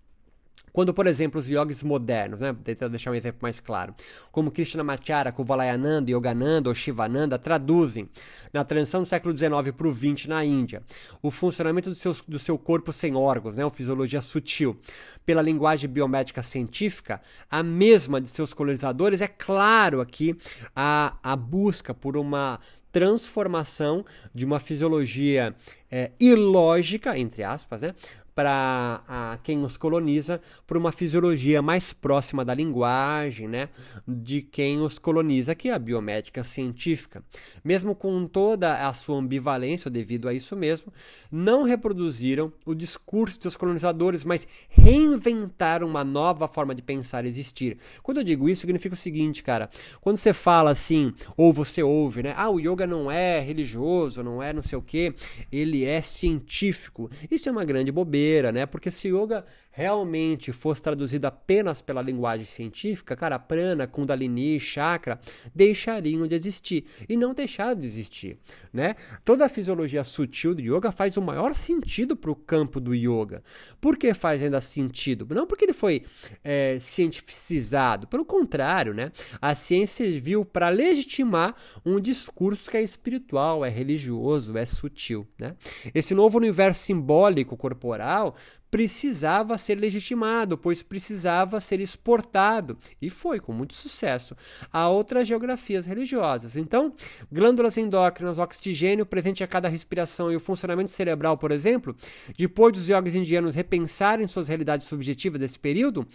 Quando, 0.73 0.91
por 0.91 1.05
exemplo, 1.05 1.39
os 1.39 1.47
yogis 1.47 1.83
modernos, 1.83 2.41
né, 2.41 2.51
deixar 2.89 3.11
um 3.11 3.15
exemplo 3.15 3.39
mais 3.43 3.59
claro, 3.59 3.93
como 4.31 4.49
Krishnamacharya, 4.49 5.31
Kuvalayananda, 5.31 6.09
Yogananda 6.09 6.67
ou 6.67 6.73
Shivananda 6.73 7.37
traduzem 7.37 8.09
na 8.51 8.63
transição 8.63 9.03
do 9.03 9.07
século 9.07 9.37
XIX 9.37 9.71
para 9.77 9.87
o 9.87 9.93
XX 9.93 10.25
na 10.25 10.43
Índia, 10.43 10.81
o 11.21 11.29
funcionamento 11.29 11.89
do 11.89 11.95
seu, 11.95 12.15
do 12.27 12.39
seu 12.39 12.57
corpo 12.57 12.91
sem 12.91 13.15
órgãos, 13.15 13.57
né, 13.57 13.63
uma 13.63 13.69
fisiologia 13.69 14.19
sutil, 14.19 14.75
pela 15.23 15.43
linguagem 15.43 15.87
biomédica 15.87 16.41
científica, 16.41 17.21
a 17.49 17.61
mesma 17.61 18.19
de 18.19 18.27
seus 18.27 18.51
colonizadores, 18.51 19.21
é 19.21 19.27
claro 19.27 20.01
aqui 20.01 20.35
a, 20.75 21.15
a 21.21 21.35
busca 21.35 21.93
por 21.93 22.17
uma 22.17 22.59
transformação 22.91 24.05
de 24.33 24.45
uma 24.45 24.59
fisiologia 24.59 25.55
é, 25.91 26.11
ilógica, 26.19 27.17
entre 27.17 27.43
aspas, 27.43 27.81
né, 27.81 27.95
para 28.35 29.39
quem 29.43 29.63
os 29.63 29.77
coloniza 29.77 30.41
por 30.65 30.77
uma 30.77 30.91
fisiologia 30.91 31.61
mais 31.61 31.93
próxima 31.93 32.43
da 32.43 32.53
linguagem, 32.53 33.47
né, 33.47 33.69
de 34.07 34.41
quem 34.41 34.81
os 34.81 34.97
coloniza, 34.97 35.53
que 35.53 35.69
é 35.69 35.73
a 35.73 35.79
biomédica 35.79 36.43
científica. 36.43 37.23
Mesmo 37.63 37.93
com 37.93 38.27
toda 38.27 38.87
a 38.87 38.93
sua 38.93 39.17
ambivalência 39.17 39.89
devido 39.89 40.27
a 40.27 40.33
isso 40.33 40.55
mesmo, 40.55 40.91
não 41.31 41.63
reproduziram 41.63 42.51
o 42.65 42.73
discurso 42.73 43.39
dos 43.39 43.55
colonizadores, 43.55 44.23
mas 44.23 44.47
reinventaram 44.69 45.87
uma 45.87 46.03
nova 46.03 46.47
forma 46.47 46.73
de 46.73 46.81
pensar 46.81 47.25
e 47.25 47.29
existir. 47.29 47.77
Quando 48.01 48.17
eu 48.17 48.23
digo 48.23 48.49
isso, 48.49 48.61
significa 48.61 48.95
o 48.95 48.97
seguinte, 48.97 49.43
cara, 49.43 49.69
quando 50.01 50.17
você 50.17 50.33
fala 50.33 50.71
assim, 50.71 51.13
ou 51.37 51.53
você 51.53 51.83
ouve, 51.83 52.23
né, 52.23 52.33
ah, 52.35 52.49
o 52.49 52.59
yoga 52.59 52.87
não 52.87 53.11
é 53.11 53.39
religioso, 53.39 54.23
não 54.23 54.41
é 54.41 54.51
não 54.51 54.63
sei 54.63 54.77
o 54.77 54.81
que, 54.81 55.13
ele 55.51 55.85
é 55.85 56.01
científico. 56.01 57.09
Isso 57.29 57.47
é 57.47 57.51
uma 57.51 57.63
grande 57.63 57.91
bobeira 57.91 58.22
né? 58.51 58.65
Porque 58.65 58.91
se 58.91 59.07
yoga 59.09 59.45
realmente 59.73 60.53
fosse 60.53 60.81
traduzido 60.81 61.25
apenas 61.25 61.81
pela 61.81 62.01
linguagem 62.01 62.45
científica, 62.45 63.15
cara, 63.15 63.39
prana, 63.39 63.87
kundalini, 63.87 64.59
chakra, 64.59 65.19
deixariam 65.53 66.27
de 66.27 66.35
existir 66.35 66.85
e 67.09 67.17
não 67.17 67.33
deixaram 67.33 67.75
de 67.75 67.87
existir, 67.87 68.37
né? 68.71 68.95
Toda 69.25 69.45
a 69.45 69.49
fisiologia 69.49 70.03
sutil 70.03 70.53
do 70.53 70.61
yoga 70.61 70.91
faz 70.91 71.17
o 71.17 71.21
maior 71.23 71.55
sentido 71.55 72.15
para 72.15 72.29
o 72.29 72.35
campo 72.35 72.79
do 72.79 72.93
yoga. 72.93 73.41
Por 73.81 73.97
que 73.97 74.13
faz 74.13 74.43
ainda 74.43 74.61
sentido? 74.61 75.27
Não 75.33 75.47
porque 75.47 75.65
ele 75.65 75.73
foi 75.73 76.03
é, 76.43 76.77
cientificizado, 76.79 78.07
pelo 78.07 78.23
contrário, 78.23 78.93
né? 78.93 79.11
A 79.41 79.55
ciência 79.55 80.05
serviu 80.05 80.45
para 80.45 80.69
legitimar 80.69 81.55
um 81.83 81.99
discurso 81.99 82.69
que 82.69 82.77
é 82.77 82.81
espiritual, 82.83 83.65
é 83.65 83.69
religioso, 83.69 84.55
é 84.55 84.65
sutil, 84.65 85.27
né? 85.39 85.55
Esse 85.95 86.13
novo 86.13 86.37
universo 86.37 86.83
simbólico 86.83 87.57
corporal 87.57 88.35
precisava 88.73 89.55
ser 89.55 89.75
legitimado, 89.75 90.57
pois 90.57 90.81
precisava 90.81 91.61
ser 91.61 91.79
exportado, 91.79 92.75
e 92.99 93.07
foi 93.07 93.39
com 93.39 93.53
muito 93.53 93.75
sucesso, 93.75 94.35
a 94.71 94.89
outras 94.89 95.27
geografias 95.27 95.85
religiosas. 95.85 96.55
Então, 96.55 96.91
glândulas 97.31 97.77
endócrinas, 97.77 98.39
oxigênio 98.39 99.05
presente 99.05 99.43
a 99.43 99.47
cada 99.47 99.69
respiração 99.69 100.31
e 100.31 100.35
o 100.35 100.39
funcionamento 100.39 100.89
cerebral, 100.89 101.37
por 101.37 101.51
exemplo, 101.51 101.95
depois 102.35 102.73
dos 102.73 102.89
yogis 102.89 103.13
indianos 103.13 103.53
repensarem 103.53 104.25
suas 104.25 104.47
realidades 104.47 104.87
subjetivas 104.87 105.39
desse 105.39 105.59
período, 105.59 106.07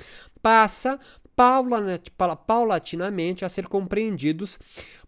passa 0.42 0.98
paulatinamente 2.44 3.44
a 3.44 3.48
ser 3.48 3.68
compreendidos 3.68 4.58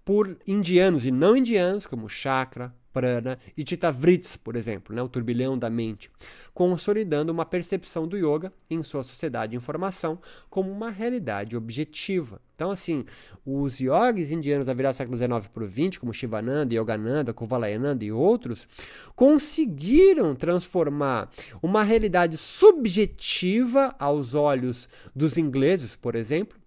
por 0.04 0.38
indianos 0.46 1.04
e 1.04 1.10
não 1.10 1.36
indianos, 1.36 1.84
como 1.84 2.08
chakra, 2.08 2.72
prana 2.92 3.38
e 3.56 3.64
Vrits, 3.92 4.36
por 4.36 4.56
exemplo, 4.56 4.94
né, 4.94 5.02
o 5.02 5.08
turbilhão 5.08 5.56
da 5.56 5.70
mente, 5.70 6.10
consolidando 6.52 7.32
uma 7.32 7.46
percepção 7.46 8.06
do 8.06 8.16
yoga 8.16 8.52
em 8.68 8.82
sua 8.82 9.02
sociedade 9.02 9.50
de 9.50 9.56
informação 9.56 10.18
como 10.48 10.70
uma 10.70 10.90
realidade 10.90 11.56
objetiva. 11.56 12.40
Então, 12.54 12.70
assim, 12.70 13.04
os 13.46 13.80
yogis 13.80 14.30
indianos 14.30 14.66
da 14.66 14.74
virada 14.74 14.92
do 14.92 14.96
século 14.96 15.16
XIX 15.16 15.46
para 15.46 15.64
o 15.64 15.68
XX, 15.68 15.96
como 15.98 16.12
Shivananda, 16.12 16.74
Yogananda, 16.74 17.32
Kuvalayananda 17.32 18.04
e 18.04 18.12
outros, 18.12 18.68
conseguiram 19.16 20.34
transformar 20.34 21.30
uma 21.62 21.82
realidade 21.82 22.36
subjetiva 22.36 23.94
aos 23.98 24.34
olhos 24.34 24.88
dos 25.16 25.38
ingleses, 25.38 25.96
por 25.96 26.14
exemplo, 26.14 26.58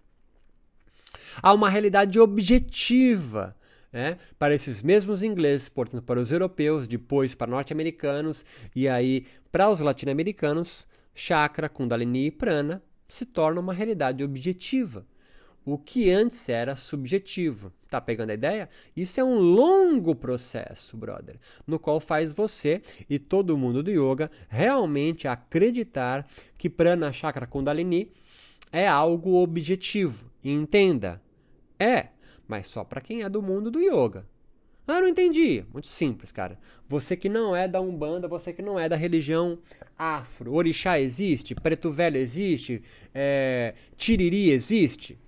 a 1.42 1.52
uma 1.52 1.68
realidade 1.68 2.18
objetiva 2.18 3.54
né, 3.94 4.18
para 4.36 4.52
esses 4.52 4.82
mesmos 4.82 5.22
ingleses, 5.22 5.68
portanto, 5.68 6.02
para 6.02 6.18
os 6.18 6.32
europeus, 6.32 6.88
depois 6.88 7.32
para 7.32 7.48
norte-americanos 7.48 8.44
e 8.74 8.88
aí 8.88 9.24
para 9.52 9.70
os 9.70 9.78
latino-americanos, 9.78 10.84
chakra, 11.14 11.68
kundalini 11.68 12.26
e 12.26 12.30
prana 12.32 12.82
se 13.08 13.24
torna 13.24 13.60
uma 13.60 13.72
realidade 13.72 14.24
objetiva. 14.24 15.06
O 15.64 15.78
que 15.78 16.10
antes 16.10 16.48
era 16.48 16.74
subjetivo. 16.74 17.72
Tá 17.88 18.00
pegando 18.00 18.30
a 18.30 18.34
ideia? 18.34 18.68
Isso 18.96 19.20
é 19.20 19.24
um 19.24 19.38
longo 19.38 20.14
processo, 20.14 20.96
brother, 20.96 21.38
no 21.64 21.78
qual 21.78 22.00
faz 22.00 22.32
você 22.32 22.82
e 23.08 23.18
todo 23.20 23.56
mundo 23.56 23.80
do 23.80 23.92
yoga 23.92 24.28
realmente 24.48 25.28
acreditar 25.28 26.26
que 26.58 26.68
prana, 26.68 27.12
chakra, 27.12 27.46
kundalini 27.46 28.10
é 28.72 28.88
algo 28.88 29.36
objetivo. 29.36 30.28
Entenda, 30.42 31.22
é 31.78 32.08
mas 32.46 32.66
só 32.66 32.84
para 32.84 33.00
quem 33.00 33.22
é 33.22 33.28
do 33.28 33.42
mundo 33.42 33.70
do 33.70 33.80
yoga. 33.80 34.26
Ah, 34.86 35.00
não 35.00 35.08
entendi. 35.08 35.64
Muito 35.72 35.86
simples, 35.86 36.30
cara. 36.30 36.58
Você 36.86 37.16
que 37.16 37.28
não 37.28 37.56
é 37.56 37.66
da 37.66 37.80
Umbanda, 37.80 38.28
você 38.28 38.52
que 38.52 38.60
não 38.60 38.78
é 38.78 38.86
da 38.88 38.96
religião 38.96 39.58
afro, 39.98 40.52
orixá 40.52 41.00
existe, 41.00 41.54
preto 41.54 41.90
velho 41.90 42.18
existe, 42.18 42.82
é, 43.14 43.74
tiriri 43.96 44.50
existe. 44.50 45.18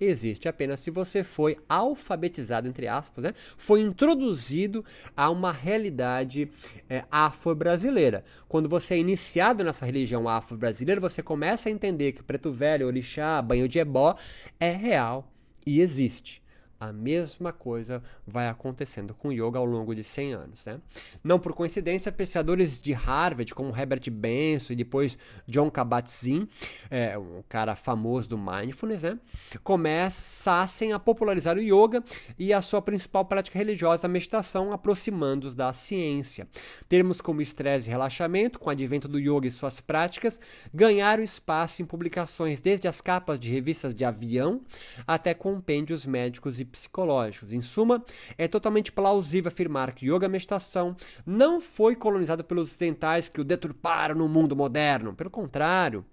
Existe 0.00 0.48
apenas 0.48 0.80
se 0.80 0.90
você 0.90 1.22
foi 1.22 1.56
alfabetizado, 1.68 2.66
entre 2.66 2.88
aspas, 2.88 3.22
né? 3.22 3.32
foi 3.56 3.82
introduzido 3.82 4.84
a 5.16 5.30
uma 5.30 5.52
realidade 5.52 6.50
é, 6.90 7.04
afro-brasileira. 7.08 8.24
Quando 8.48 8.68
você 8.68 8.94
é 8.94 8.98
iniciado 8.98 9.62
nessa 9.62 9.86
religião 9.86 10.28
afro-brasileira, 10.28 11.00
você 11.00 11.22
começa 11.22 11.68
a 11.68 11.72
entender 11.72 12.10
que 12.10 12.22
preto 12.24 12.50
velho, 12.50 12.88
orixá, 12.88 13.40
banho 13.40 13.68
de 13.68 13.78
ebó 13.78 14.16
é 14.58 14.72
real 14.72 15.31
e 15.66 15.80
existe. 15.80 16.41
A 16.82 16.92
mesma 16.92 17.52
coisa 17.52 18.02
vai 18.26 18.48
acontecendo 18.48 19.14
com 19.14 19.28
o 19.28 19.32
yoga 19.32 19.56
ao 19.56 19.64
longo 19.64 19.94
de 19.94 20.02
100 20.02 20.32
anos. 20.32 20.66
Né? 20.66 20.80
Não 21.22 21.38
por 21.38 21.54
coincidência, 21.54 22.10
pesquisadores 22.10 22.80
de 22.80 22.92
Harvard, 22.92 23.54
como 23.54 23.70
Herbert 23.70 24.10
Benson 24.10 24.72
e 24.72 24.76
depois 24.76 25.16
John 25.46 25.70
Kabat-Zinn, 25.70 26.44
é, 26.90 27.16
um 27.16 27.44
cara 27.48 27.76
famoso 27.76 28.30
do 28.30 28.36
mindfulness, 28.36 29.04
né? 29.04 29.16
começassem 29.62 30.92
a 30.92 30.98
popularizar 30.98 31.56
o 31.56 31.60
yoga 31.60 32.02
e 32.36 32.52
a 32.52 32.60
sua 32.60 32.82
principal 32.82 33.24
prática 33.26 33.56
religiosa, 33.56 34.08
a 34.08 34.10
meditação, 34.10 34.72
aproximando-os 34.72 35.54
da 35.54 35.72
ciência. 35.72 36.48
Termos 36.88 37.20
como 37.20 37.40
estresse 37.40 37.86
e 37.86 37.92
relaxamento, 37.92 38.58
com 38.58 38.70
o 38.70 38.72
advento 38.72 39.06
do 39.06 39.20
yoga 39.20 39.46
e 39.46 39.52
suas 39.52 39.80
práticas, 39.80 40.40
ganharam 40.74 41.22
espaço 41.22 41.80
em 41.80 41.84
publicações 41.84 42.60
desde 42.60 42.88
as 42.88 43.00
capas 43.00 43.38
de 43.38 43.52
revistas 43.52 43.94
de 43.94 44.04
avião 44.04 44.62
até 45.06 45.32
compêndios 45.32 46.04
médicos 46.04 46.58
e 46.58 46.71
psicológicos. 46.72 47.52
Em 47.52 47.60
suma, 47.60 48.04
é 48.36 48.48
totalmente 48.48 48.90
plausível 48.90 49.48
afirmar 49.48 49.92
que 49.92 50.06
yoga 50.10 50.28
meditação 50.28 50.96
não 51.24 51.60
foi 51.60 51.94
colonizado 51.94 52.42
pelos 52.42 52.70
ocidentais 52.70 53.28
que 53.28 53.40
o 53.40 53.44
deturparam 53.44 54.16
no 54.16 54.28
mundo 54.28 54.56
moderno. 54.56 55.14
Pelo 55.14 55.30
contrário, 55.30 56.04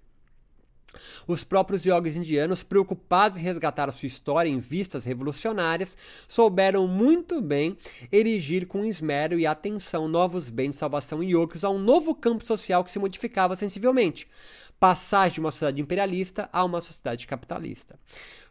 os 1.26 1.44
próprios 1.44 1.84
yogis 1.84 2.16
indianos, 2.16 2.62
preocupados 2.62 3.38
em 3.38 3.42
resgatar 3.42 3.90
sua 3.92 4.06
história 4.06 4.48
em 4.48 4.58
vistas 4.58 5.04
revolucionárias, 5.04 5.96
souberam 6.28 6.86
muito 6.86 7.40
bem 7.40 7.76
erigir 8.10 8.66
com 8.66 8.84
esmero 8.84 9.38
e 9.38 9.46
atenção 9.46 10.08
novos 10.08 10.50
bens 10.50 10.70
de 10.70 10.76
salvação 10.76 11.22
yogis 11.22 11.64
a 11.64 11.70
um 11.70 11.78
novo 11.78 12.14
campo 12.14 12.44
social 12.44 12.84
que 12.84 12.90
se 12.90 12.98
modificava 12.98 13.56
sensivelmente 13.56 14.26
passagem 14.80 15.34
de 15.34 15.40
uma 15.40 15.50
sociedade 15.50 15.80
imperialista 15.80 16.48
a 16.50 16.64
uma 16.64 16.80
sociedade 16.80 17.26
capitalista. 17.26 17.98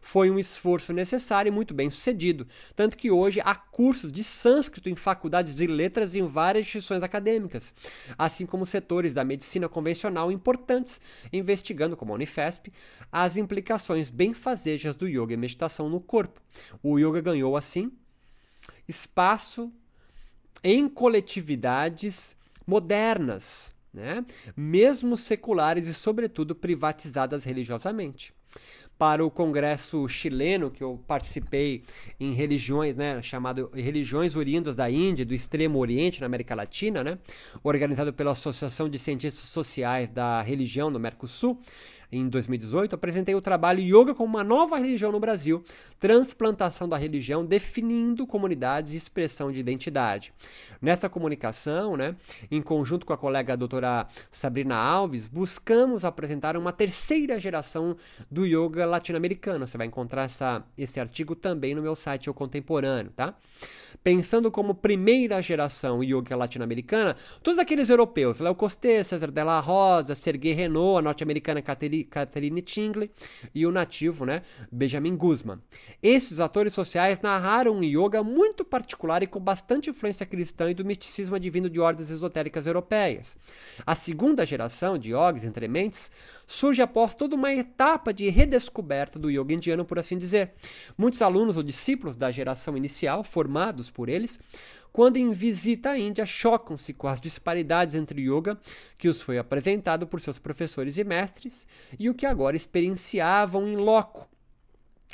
Foi 0.00 0.30
um 0.30 0.38
esforço 0.38 0.92
necessário 0.92 1.48
e 1.48 1.52
muito 1.52 1.74
bem 1.74 1.90
sucedido, 1.90 2.46
tanto 2.76 2.96
que 2.96 3.10
hoje 3.10 3.40
há 3.44 3.54
cursos 3.56 4.12
de 4.12 4.22
sânscrito 4.22 4.88
em 4.88 4.94
faculdades 4.94 5.56
de 5.56 5.66
letras 5.66 6.14
em 6.14 6.24
várias 6.24 6.62
instituições 6.64 7.02
acadêmicas, 7.02 7.74
assim 8.16 8.46
como 8.46 8.64
setores 8.64 9.12
da 9.12 9.24
medicina 9.24 9.68
convencional 9.68 10.30
importantes, 10.30 11.00
investigando, 11.32 11.96
como 11.96 12.12
a 12.12 12.14
Unifesp, 12.30 12.72
as 13.10 13.36
implicações 13.36 14.10
benfazejas 14.10 14.94
do 14.94 15.08
yoga 15.08 15.34
e 15.34 15.36
meditação 15.36 15.88
no 15.88 16.00
corpo. 16.00 16.40
O 16.82 16.98
yoga 16.98 17.20
ganhou, 17.20 17.56
assim, 17.56 17.92
espaço 18.86 19.72
em 20.62 20.88
coletividades 20.88 22.36
modernas, 22.66 23.74
né? 23.92 24.24
mesmo 24.56 25.16
seculares 25.16 25.88
e, 25.88 25.94
sobretudo, 25.94 26.54
privatizadas 26.54 27.44
religiosamente. 27.44 28.32
para 28.98 29.24
o 29.24 29.30
congresso 29.30 30.06
chileno 30.08 30.70
que 30.70 30.82
eu 30.84 31.02
participei 31.06 31.82
em 32.18 32.34
religiões, 32.34 32.94
né, 32.94 33.22
chamado 33.22 33.70
Religiões 33.72 34.36
Oriundas 34.36 34.76
da 34.76 34.90
Índia, 34.90 35.24
do 35.24 35.32
Extremo 35.32 35.78
Oriente, 35.78 36.20
na 36.20 36.26
América 36.26 36.54
Latina, 36.54 37.02
né, 37.02 37.18
organizado 37.64 38.12
pela 38.12 38.32
Associação 38.32 38.90
de 38.90 38.98
Cientistas 38.98 39.48
Sociais 39.48 40.10
da 40.10 40.42
Religião 40.42 40.90
no 40.90 41.00
Mercosul 41.00 41.58
em 42.12 42.28
2018, 42.28 42.94
apresentei 42.94 43.34
o 43.34 43.40
trabalho 43.40 43.80
Yoga 43.80 44.14
como 44.14 44.36
uma 44.36 44.44
nova 44.44 44.76
religião 44.76 45.12
no 45.12 45.20
Brasil, 45.20 45.64
transplantação 45.98 46.88
da 46.88 46.96
religião, 46.96 47.44
definindo 47.44 48.26
comunidades 48.26 48.92
e 48.92 48.96
expressão 48.96 49.52
de 49.52 49.60
identidade. 49.60 50.32
Nessa 50.80 51.08
comunicação, 51.08 51.96
né, 51.96 52.16
em 52.50 52.60
conjunto 52.60 53.06
com 53.06 53.12
a 53.12 53.18
colega 53.18 53.56
doutora 53.56 54.06
Sabrina 54.30 54.76
Alves, 54.76 55.26
buscamos 55.26 56.04
apresentar 56.04 56.56
uma 56.56 56.72
terceira 56.72 57.38
geração 57.38 57.96
do 58.30 58.44
yoga 58.44 58.86
latino-americano. 58.86 59.66
Você 59.66 59.78
vai 59.78 59.86
encontrar 59.86 60.24
essa, 60.24 60.64
esse 60.76 60.98
artigo 60.98 61.34
também 61.34 61.74
no 61.74 61.82
meu 61.82 61.94
site 61.94 62.28
O 62.28 62.34
Contemporâneo, 62.34 63.12
tá? 63.14 63.34
Pensando 64.02 64.50
como 64.50 64.74
primeira 64.74 65.42
geração 65.42 66.02
yoga 66.02 66.34
latino-americana, 66.34 67.14
todos 67.42 67.58
aqueles 67.58 67.90
europeus, 67.90 68.40
Léo 68.40 68.54
Costé, 68.54 69.04
César 69.04 69.30
Della 69.30 69.60
Rosa, 69.60 70.14
Sergei 70.14 70.54
Renault, 70.54 70.98
a 70.98 71.02
norte-americana 71.02 71.60
Catherine 71.60 72.62
Tingley 72.62 73.10
e 73.54 73.66
o 73.66 73.70
nativo, 73.70 74.24
né, 74.24 74.40
Benjamin 74.72 75.14
Guzman. 75.14 75.58
Esses 76.02 76.40
atores 76.40 76.72
sociais 76.72 77.20
narraram 77.20 77.74
um 77.74 77.82
yoga 77.82 78.24
muito 78.24 78.64
particular 78.64 79.22
e 79.22 79.26
com 79.26 79.38
bastante 79.38 79.90
influência 79.90 80.24
cristã 80.24 80.70
e 80.70 80.74
do 80.74 80.84
misticismo 80.84 81.36
advindo 81.36 81.68
de 81.68 81.78
ordens 81.78 82.10
esotéricas 82.10 82.66
europeias. 82.66 83.36
A 83.86 83.94
segunda 83.94 84.46
geração 84.46 84.96
de 84.96 85.10
yogis 85.10 85.44
entre 85.44 85.68
mentes 85.68 86.10
surge 86.46 86.80
após 86.80 87.14
toda 87.14 87.36
uma 87.36 87.52
etapa 87.52 88.14
de 88.14 88.30
redescoberta 88.30 89.18
do 89.18 89.30
yoga 89.30 89.52
indiano, 89.52 89.84
por 89.84 89.98
assim 89.98 90.16
dizer. 90.16 90.52
Muitos 90.96 91.20
alunos 91.20 91.58
ou 91.58 91.62
discípulos 91.62 92.16
da 92.16 92.30
geração 92.30 92.78
inicial, 92.78 93.22
formados 93.22 93.89
por 93.90 94.08
eles, 94.08 94.38
quando 94.92 95.16
em 95.16 95.30
visita 95.30 95.90
à 95.90 95.98
Índia, 95.98 96.26
chocam-se 96.26 96.92
com 96.92 97.06
as 97.06 97.20
disparidades 97.20 97.94
entre 97.94 98.22
yoga 98.22 98.58
que 98.98 99.08
os 99.08 99.22
foi 99.22 99.38
apresentado 99.38 100.06
por 100.06 100.20
seus 100.20 100.38
professores 100.38 100.98
e 100.98 101.04
mestres 101.04 101.66
e 101.98 102.10
o 102.10 102.14
que 102.14 102.26
agora 102.26 102.56
experienciavam 102.56 103.68
em 103.68 103.76
loco. 103.76 104.28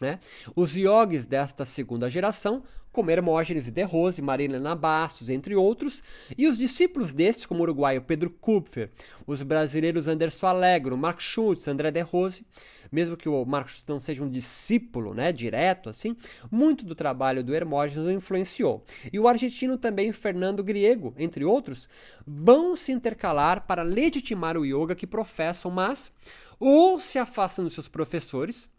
Né? 0.00 0.18
Os 0.54 0.76
yogis 0.76 1.26
desta 1.26 1.64
segunda 1.64 2.10
geração 2.10 2.62
como 2.96 3.10
Hermógenes 3.10 3.70
de 3.70 3.82
Rose, 3.82 4.22
Marilena 4.22 4.74
Bastos, 4.74 5.28
entre 5.28 5.54
outros, 5.54 6.02
e 6.36 6.48
os 6.48 6.56
discípulos 6.56 7.12
destes, 7.12 7.44
como 7.44 7.60
o 7.60 7.62
uruguaio 7.64 8.00
Pedro 8.00 8.30
Kupfer, 8.30 8.90
os 9.26 9.42
brasileiros 9.42 10.08
Anderson 10.08 10.46
Alegro, 10.46 10.96
Mark 10.96 11.20
Schultz, 11.20 11.68
André 11.68 11.90
de 11.90 12.00
Rose, 12.00 12.42
mesmo 12.90 13.14
que 13.14 13.28
o 13.28 13.44
Mark 13.44 13.68
Schultz 13.68 13.84
não 13.86 14.00
seja 14.00 14.24
um 14.24 14.30
discípulo, 14.30 15.12
né, 15.12 15.30
direto 15.30 15.90
assim, 15.90 16.16
muito 16.50 16.86
do 16.86 16.94
trabalho 16.94 17.44
do 17.44 17.54
Hermógenes 17.54 18.06
o 18.06 18.10
influenciou. 18.10 18.82
E 19.12 19.20
o 19.20 19.28
argentino 19.28 19.76
também 19.76 20.10
Fernando 20.10 20.64
Griego, 20.64 21.14
entre 21.18 21.44
outros, 21.44 21.90
vão 22.26 22.74
se 22.74 22.92
intercalar 22.92 23.66
para 23.66 23.82
legitimar 23.82 24.56
o 24.56 24.64
yoga 24.64 24.94
que 24.94 25.06
professam, 25.06 25.70
mas 25.70 26.10
ou 26.58 26.98
se 26.98 27.18
afastam 27.18 27.66
dos 27.66 27.74
seus 27.74 27.88
professores, 27.88 28.70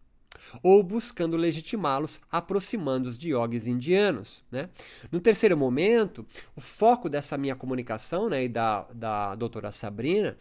ou 0.61 0.83
buscando 0.83 1.37
legitimá-los, 1.37 2.21
aproximando-os 2.31 3.17
de 3.17 3.29
yogis 3.29 3.67
indianos. 3.67 4.43
Né? 4.51 4.69
No 5.11 5.19
terceiro 5.19 5.57
momento, 5.57 6.25
o 6.55 6.61
foco 6.61 7.09
dessa 7.09 7.37
minha 7.37 7.55
comunicação 7.55 8.29
né, 8.29 8.43
e 8.43 8.49
da, 8.49 8.87
da 8.93 9.35
doutora 9.35 9.71
Sabrina 9.71 10.37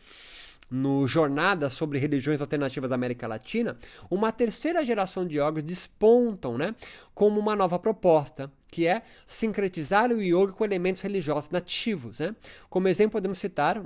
no 0.70 1.07
Jornada 1.07 1.70
sobre 1.70 1.99
Religiões 1.99 2.40
Alternativas 2.40 2.90
da 2.90 2.96
América 2.96 3.27
Latina, 3.27 3.79
uma 4.11 4.33
terceira 4.33 4.85
geração 4.85 5.27
de 5.27 5.38
yogis 5.38 5.62
despontam 5.62 6.59
né, 6.59 6.75
como 7.14 7.38
uma 7.38 7.55
nova 7.55 7.79
proposta, 7.79 8.51
que 8.68 8.87
é 8.87 9.03
sincretizar 9.25 10.11
o 10.11 10.20
yoga 10.20 10.53
com 10.53 10.64
elementos 10.64 11.03
religiosos 11.03 11.51
nativos. 11.51 12.18
Né? 12.18 12.35
Como 12.68 12.88
exemplo, 12.88 13.12
podemos 13.12 13.38
citar 13.38 13.81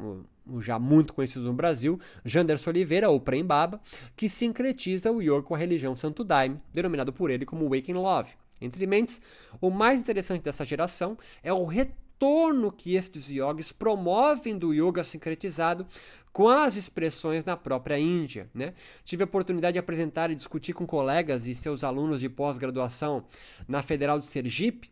já 0.59 0.79
muito 0.79 1.15
conhecido 1.15 1.45
no 1.45 1.53
Brasil, 1.53 1.99
Janderson 2.25 2.71
Oliveira, 2.71 3.11
ou 3.11 3.21
Prembaba, 3.21 3.81
que 4.17 4.29
sincretiza 4.29 5.11
o 5.11 5.23
yoga 5.23 5.43
com 5.43 5.55
a 5.55 5.59
religião 5.59 5.95
Santo 5.95 6.25
Daime, 6.25 6.61
denominado 6.73 7.13
por 7.13 7.31
ele 7.31 7.47
como 7.47 7.69
Waking 7.69 7.95
Love. 7.95 8.35
Entre 8.61 8.87
mentes, 8.87 9.21
o 9.61 9.71
mais 9.71 10.01
interessante 10.01 10.43
dessa 10.43 10.65
geração 10.65 11.17
é 11.43 11.53
o 11.53 11.65
retorno 11.65 12.71
que 12.71 12.95
estes 12.95 13.31
yogis 13.31 13.73
promovem 13.73 14.59
do 14.59 14.75
yoga 14.75 15.03
sincretizado 15.03 15.87
com 16.33 16.49
as 16.49 16.77
expressões 16.77 17.45
na 17.45 17.57
própria 17.57 17.99
Índia. 17.99 18.51
Né? 18.53 18.75
Tive 19.03 19.23
a 19.23 19.25
oportunidade 19.25 19.75
de 19.75 19.79
apresentar 19.79 20.31
e 20.31 20.35
discutir 20.35 20.75
com 20.75 20.87
colegas 20.87 21.47
e 21.47 21.55
seus 21.55 21.83
alunos 21.83 22.21
de 22.21 22.29
pós-graduação 22.29 23.25
na 23.67 23.83
Federal 23.83 24.19
de 24.19 24.27
Sergipe, 24.27 24.91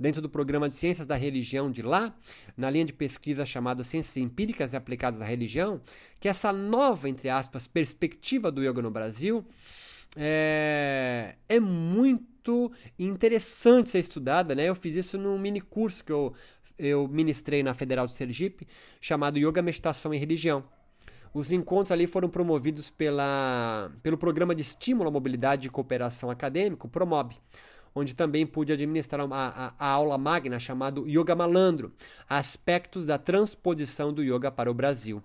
dentro 0.00 0.22
do 0.22 0.30
programa 0.30 0.66
de 0.66 0.74
Ciências 0.74 1.06
da 1.06 1.14
Religião 1.14 1.70
de 1.70 1.82
lá, 1.82 2.16
na 2.56 2.70
linha 2.70 2.86
de 2.86 2.92
pesquisa 2.92 3.44
chamada 3.44 3.84
Ciências 3.84 4.16
Empíricas 4.16 4.72
e 4.72 4.76
Aplicadas 4.76 5.20
à 5.20 5.26
Religião, 5.26 5.80
que 6.18 6.26
essa 6.26 6.50
nova, 6.52 7.08
entre 7.08 7.28
aspas, 7.28 7.68
perspectiva 7.68 8.50
do 8.50 8.62
yoga 8.62 8.80
no 8.80 8.90
Brasil 8.90 9.44
é, 10.16 11.36
é 11.46 11.60
muito 11.60 12.72
interessante 12.98 13.90
ser 13.90 13.98
estudada. 13.98 14.54
Né? 14.54 14.64
Eu 14.64 14.74
fiz 14.74 14.96
isso 14.96 15.18
num 15.18 15.38
mini 15.38 15.60
curso 15.60 16.02
que 16.02 16.10
eu, 16.10 16.32
eu 16.78 17.06
ministrei 17.06 17.62
na 17.62 17.74
Federal 17.74 18.06
de 18.06 18.12
Sergipe, 18.12 18.66
chamado 19.00 19.38
Yoga, 19.38 19.60
Meditação 19.60 20.14
e 20.14 20.18
Religião. 20.18 20.64
Os 21.32 21.52
encontros 21.52 21.92
ali 21.92 22.08
foram 22.08 22.28
promovidos 22.28 22.90
pela, 22.90 23.92
pelo 24.02 24.18
Programa 24.18 24.52
de 24.52 24.62
Estímulo 24.62 25.10
à 25.10 25.12
Mobilidade 25.12 25.68
e 25.68 25.70
Cooperação 25.70 26.28
Acadêmico, 26.28 26.88
PROMOB 26.88 27.36
onde 27.94 28.14
também 28.14 28.46
pude 28.46 28.72
administrar 28.72 29.24
uma, 29.24 29.48
a, 29.48 29.74
a 29.78 29.88
aula 29.88 30.16
magna 30.16 30.58
chamada 30.58 31.00
Yoga 31.00 31.34
Malandro, 31.34 31.92
aspectos 32.28 33.06
da 33.06 33.18
transposição 33.18 34.12
do 34.12 34.22
yoga 34.22 34.50
para 34.50 34.70
o 34.70 34.74
Brasil. 34.74 35.22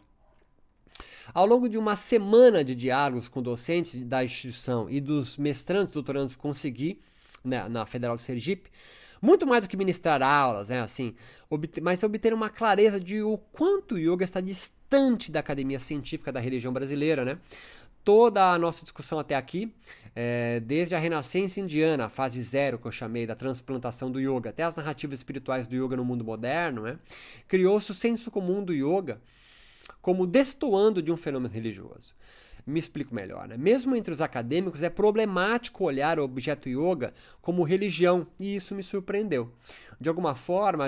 Ao 1.34 1.46
longo 1.46 1.68
de 1.68 1.78
uma 1.78 1.96
semana 1.96 2.64
de 2.64 2.76
diálogos 2.76 3.28
com 3.28 3.42
docentes 3.42 4.04
da 4.06 4.24
instituição 4.24 4.90
e 4.90 5.02
dos 5.02 5.38
mestrantes 5.38 5.94
doutorandos 5.94 6.36
consegui, 6.36 7.02
né, 7.44 7.68
na 7.68 7.86
Federal 7.86 8.16
de 8.16 8.22
Sergipe, 8.22 8.70
muito 9.22 9.48
mais 9.48 9.64
do 9.64 9.70
que 9.70 9.78
ministrar 9.78 10.22
aulas, 10.22 10.70
né, 10.70 10.82
assim, 10.82 11.16
obter, 11.50 11.82
mas 11.82 12.04
obter 12.04 12.34
uma 12.34 12.50
clareza 12.50 13.00
de 13.00 13.22
o 13.22 13.38
quanto 13.38 13.96
o 13.96 13.98
yoga 13.98 14.24
está 14.24 14.40
distante 14.40 15.32
da 15.32 15.40
academia 15.40 15.80
científica 15.80 16.32
da 16.32 16.40
religião 16.40 16.72
brasileira, 16.72 17.26
né? 17.26 17.40
Toda 18.06 18.54
a 18.54 18.60
nossa 18.60 18.84
discussão 18.84 19.18
até 19.18 19.36
aqui, 19.36 19.74
é, 20.16 20.60
desde 20.60 20.94
a 20.94 21.00
renascença 21.00 21.60
indiana, 21.60 22.06
a 22.06 22.10
fase 22.10 22.42
zero 22.44 22.78
que 22.78 22.86
eu 22.86 22.92
chamei 22.92 23.26
da 23.26 23.36
transplantação 23.36 24.12
do 24.12 24.20
yoga, 24.20 24.52
até 24.52 24.64
as 24.64 24.78
narrativas 24.78 25.20
espirituais 25.20 25.68
do 25.68 25.76
yoga 25.76 25.98
no 25.98 26.06
mundo 26.06 26.24
moderno, 26.24 26.84
né, 26.84 27.00
criou-se 27.48 27.90
o 27.90 27.96
senso 27.96 28.30
comum 28.30 28.64
do 28.64 28.72
yoga 28.72 29.20
como 30.02 30.28
destoando 30.28 31.02
de 31.02 31.12
um 31.12 31.18
fenômeno 31.18 31.52
religioso. 31.52 32.14
Me 32.68 32.80
explico 32.80 33.14
melhor. 33.14 33.48
Né? 33.48 33.58
Mesmo 33.58 33.96
entre 33.96 34.12
os 34.12 34.22
acadêmicos, 34.22 34.82
é 34.82 34.90
problemático 34.90 35.84
olhar 35.84 36.20
o 36.20 36.24
objeto 36.24 36.68
yoga 36.68 37.14
como 37.40 37.62
religião, 37.64 38.26
e 38.40 38.56
isso 38.56 38.74
me 38.74 38.82
surpreendeu. 38.82 39.54
De 40.02 40.10
alguma 40.10 40.34
forma, 40.34 40.86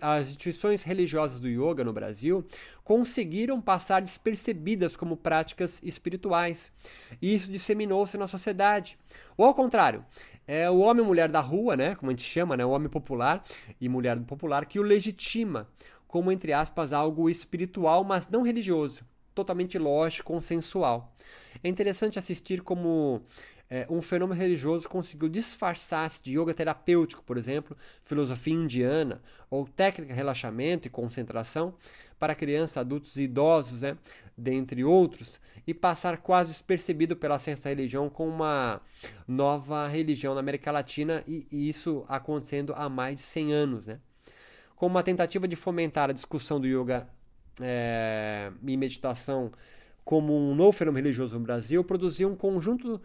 as 0.00 0.28
instituições 0.28 0.82
religiosas 0.82 1.38
do 1.38 1.48
yoga 1.48 1.84
no 1.84 1.92
Brasil 1.92 2.44
conseguiram 2.82 3.60
passar 3.60 4.00
despercebidas 4.00 4.96
como 4.96 5.16
práticas 5.16 5.80
espirituais, 5.84 6.72
e 7.22 7.32
isso 7.32 7.50
disseminou-se 7.50 8.18
na 8.18 8.26
sociedade. 8.26 8.98
Ou 9.36 9.46
ao 9.46 9.54
contrário, 9.54 10.04
é 10.48 10.68
o 10.68 10.78
homem 10.78 11.04
e 11.04 11.06
mulher 11.06 11.30
da 11.30 11.40
rua, 11.40 11.76
né, 11.76 11.94
como 11.94 12.10
a 12.10 12.12
gente 12.12 12.24
chama, 12.24 12.56
né, 12.56 12.64
o 12.64 12.70
homem 12.70 12.88
popular 12.88 13.44
e 13.80 13.88
mulher 13.88 14.18
popular, 14.20 14.66
que 14.66 14.80
o 14.80 14.82
legitima 14.82 15.68
como, 16.08 16.32
entre 16.32 16.52
aspas, 16.52 16.92
algo 16.92 17.30
espiritual, 17.30 18.02
mas 18.02 18.28
não 18.28 18.42
religioso 18.42 19.04
totalmente 19.34 19.78
lógico, 19.78 20.32
consensual. 20.32 21.14
É 21.62 21.68
interessante 21.68 22.18
assistir 22.18 22.62
como 22.62 23.22
é, 23.70 23.86
um 23.88 24.02
fenômeno 24.02 24.38
religioso 24.38 24.88
conseguiu 24.88 25.28
disfarçar-se 25.28 26.20
de 26.20 26.36
yoga 26.36 26.52
terapêutico, 26.52 27.22
por 27.22 27.38
exemplo, 27.38 27.76
filosofia 28.04 28.52
indiana, 28.52 29.22
ou 29.48 29.64
técnica 29.64 30.12
de 30.12 30.16
relaxamento 30.16 30.88
e 30.88 30.90
concentração 30.90 31.72
para 32.18 32.34
crianças, 32.34 32.78
adultos 32.78 33.16
e 33.16 33.22
idosos, 33.22 33.82
né, 33.82 33.96
dentre 34.36 34.82
outros, 34.82 35.40
e 35.64 35.72
passar 35.72 36.18
quase 36.18 36.50
despercebido 36.50 37.14
pela 37.14 37.38
ciência 37.38 37.64
da 37.64 37.70
religião 37.70 38.10
com 38.10 38.28
uma 38.28 38.80
nova 39.26 39.86
religião 39.86 40.34
na 40.34 40.40
América 40.40 40.72
Latina, 40.72 41.22
e, 41.26 41.46
e 41.52 41.68
isso 41.68 42.04
acontecendo 42.08 42.74
há 42.76 42.88
mais 42.88 43.16
de 43.16 43.22
100 43.22 43.52
anos. 43.52 43.86
Né? 43.86 44.00
Como 44.74 44.96
uma 44.96 45.02
tentativa 45.04 45.46
de 45.46 45.54
fomentar 45.54 46.10
a 46.10 46.12
discussão 46.12 46.58
do 46.58 46.66
yoga 46.66 47.08
é, 47.60 48.52
e 48.66 48.76
meditação 48.76 49.50
como 50.04 50.36
um 50.36 50.54
novo 50.54 50.72
fenômeno 50.72 51.04
religioso 51.04 51.38
no 51.38 51.44
Brasil, 51.44 51.84
produziu 51.84 52.28
um 52.28 52.34
conjunto 52.34 53.00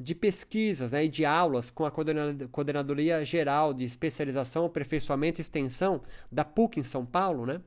de 0.00 0.14
pesquisas 0.14 0.92
né, 0.92 1.04
e 1.04 1.08
de 1.08 1.24
aulas 1.24 1.70
com 1.70 1.84
a 1.84 1.90
Coordenadoria 1.90 3.24
Geral 3.24 3.74
de 3.74 3.84
Especialização, 3.84 4.64
Aperfeiçoamento 4.64 5.40
e 5.40 5.42
Extensão 5.42 6.00
da 6.30 6.44
PUC 6.44 6.78
em 6.78 6.82
São 6.82 7.04
Paulo, 7.04 7.44
né? 7.46 7.60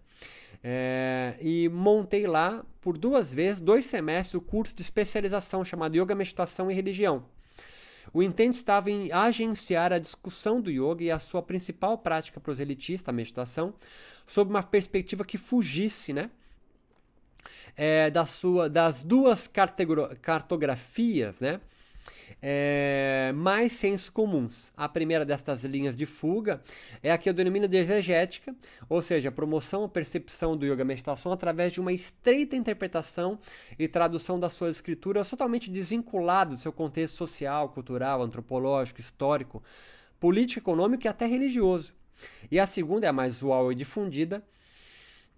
É, 0.63 1.35
e 1.41 1.67
montei 1.69 2.27
lá 2.27 2.63
por 2.79 2.97
duas 2.97 3.33
vezes, 3.33 3.59
dois 3.59 3.85
semestres, 3.85 4.35
o 4.35 4.41
curso 4.41 4.75
de 4.75 4.81
especialização 4.81 5.65
chamado 5.65 5.95
Yoga, 5.95 6.13
Meditação 6.13 6.69
e 6.69 6.73
Religião. 6.73 7.25
O 8.13 8.21
intento 8.23 8.55
estava 8.55 8.89
em 8.89 9.11
agenciar 9.11 9.93
a 9.93 9.99
discussão 9.99 10.59
do 10.61 10.69
yoga 10.69 11.03
e 11.03 11.11
a 11.11 11.19
sua 11.19 11.41
principal 11.41 11.97
prática 11.97 12.39
proselitista, 12.39 13.11
a 13.11 13.13
meditação, 13.13 13.73
sob 14.25 14.49
uma 14.49 14.63
perspectiva 14.63 15.23
que 15.23 15.37
fugisse, 15.37 16.13
né? 16.13 16.29
É, 17.75 18.11
da 18.11 18.25
sua, 18.25 18.69
das 18.69 19.03
duas 19.03 19.49
cartografias, 20.21 21.39
né? 21.41 21.59
É, 22.41 23.31
mais 23.35 23.73
sensos 23.73 24.09
comuns. 24.09 24.71
A 24.75 24.87
primeira 24.87 25.25
destas 25.25 25.63
linhas 25.63 25.97
de 25.97 26.05
fuga 26.05 26.61
é 27.01 27.11
a 27.11 27.17
que 27.17 27.29
eu 27.29 27.33
denomino 27.33 27.67
de 27.67 27.77
exegética, 27.77 28.55
ou 28.87 29.01
seja, 29.01 29.29
a 29.29 29.31
promoção 29.31 29.81
ou 29.81 29.89
percepção 29.89 30.55
do 30.55 30.65
yoga 30.65 30.85
meditação 30.85 31.31
através 31.31 31.73
de 31.73 31.79
uma 31.81 31.91
estreita 31.91 32.55
interpretação 32.55 33.39
e 33.79 33.87
tradução 33.87 34.39
das 34.39 34.53
suas 34.53 34.75
escrituras 34.75 35.29
totalmente 35.29 35.69
desvinculado 35.69 36.55
do 36.55 36.61
seu 36.61 36.71
contexto 36.71 37.15
social, 37.15 37.69
cultural, 37.69 38.21
antropológico, 38.21 38.99
histórico, 38.99 39.63
político, 40.19 40.59
econômico 40.59 41.05
e 41.05 41.09
até 41.09 41.25
religioso. 41.25 41.93
E 42.51 42.59
a 42.59 42.67
segunda 42.67 43.07
é 43.07 43.09
a 43.09 43.13
mais 43.13 43.37
usual 43.37 43.71
e 43.71 43.75
difundida, 43.75 44.43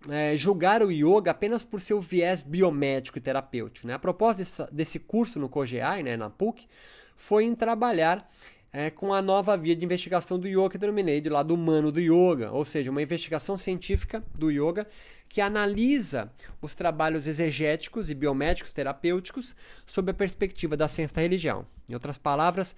é, 0.10 0.36
julgar 0.36 0.82
o 0.82 0.92
yoga 0.92 1.32
apenas 1.32 1.64
por 1.64 1.80
seu 1.80 2.00
viés 2.00 2.44
biomédico 2.44 3.18
e 3.18 3.22
terapêutico. 3.22 3.88
Né? 3.88 3.94
A 3.94 4.00
proposta 4.00 4.68
desse 4.72 5.00
curso 5.00 5.40
no 5.40 5.50
COGEAI, 5.50 6.04
né, 6.04 6.18
na 6.18 6.30
PUC, 6.30 6.68
foi 7.16 7.46
em 7.46 7.56
trabalhar 7.56 8.28
é, 8.72 8.90
com 8.90 9.14
a 9.14 9.22
nova 9.22 9.56
via 9.56 9.76
de 9.76 9.86
investigação 9.86 10.40
do 10.40 10.48
yoga 10.48 10.72
que 10.72 10.78
denominei 10.80 11.22
de 11.22 11.30
lado 11.30 11.54
humano 11.54 11.92
do 11.92 12.00
yoga, 12.00 12.52
ou 12.52 12.66
seja, 12.66 12.90
uma 12.90 13.02
investigação 13.02 13.58
científica 13.58 14.24
do 14.34 14.50
yoga 14.50 14.88
que 15.30 15.40
analisa 15.40 16.32
os 16.62 16.74
trabalhos 16.76 17.28
exegéticos 17.28 18.10
e 18.10 18.16
biomédicos 18.16 18.74
terapêuticos 18.74 19.56
sob 19.86 20.12
a 20.12 20.14
perspectiva 20.14 20.76
da 20.76 20.88
ciência 20.88 21.16
da 21.16 21.22
religião. 21.22 21.66
Em 21.88 21.94
outras 21.94 22.18
palavras, 22.18 22.76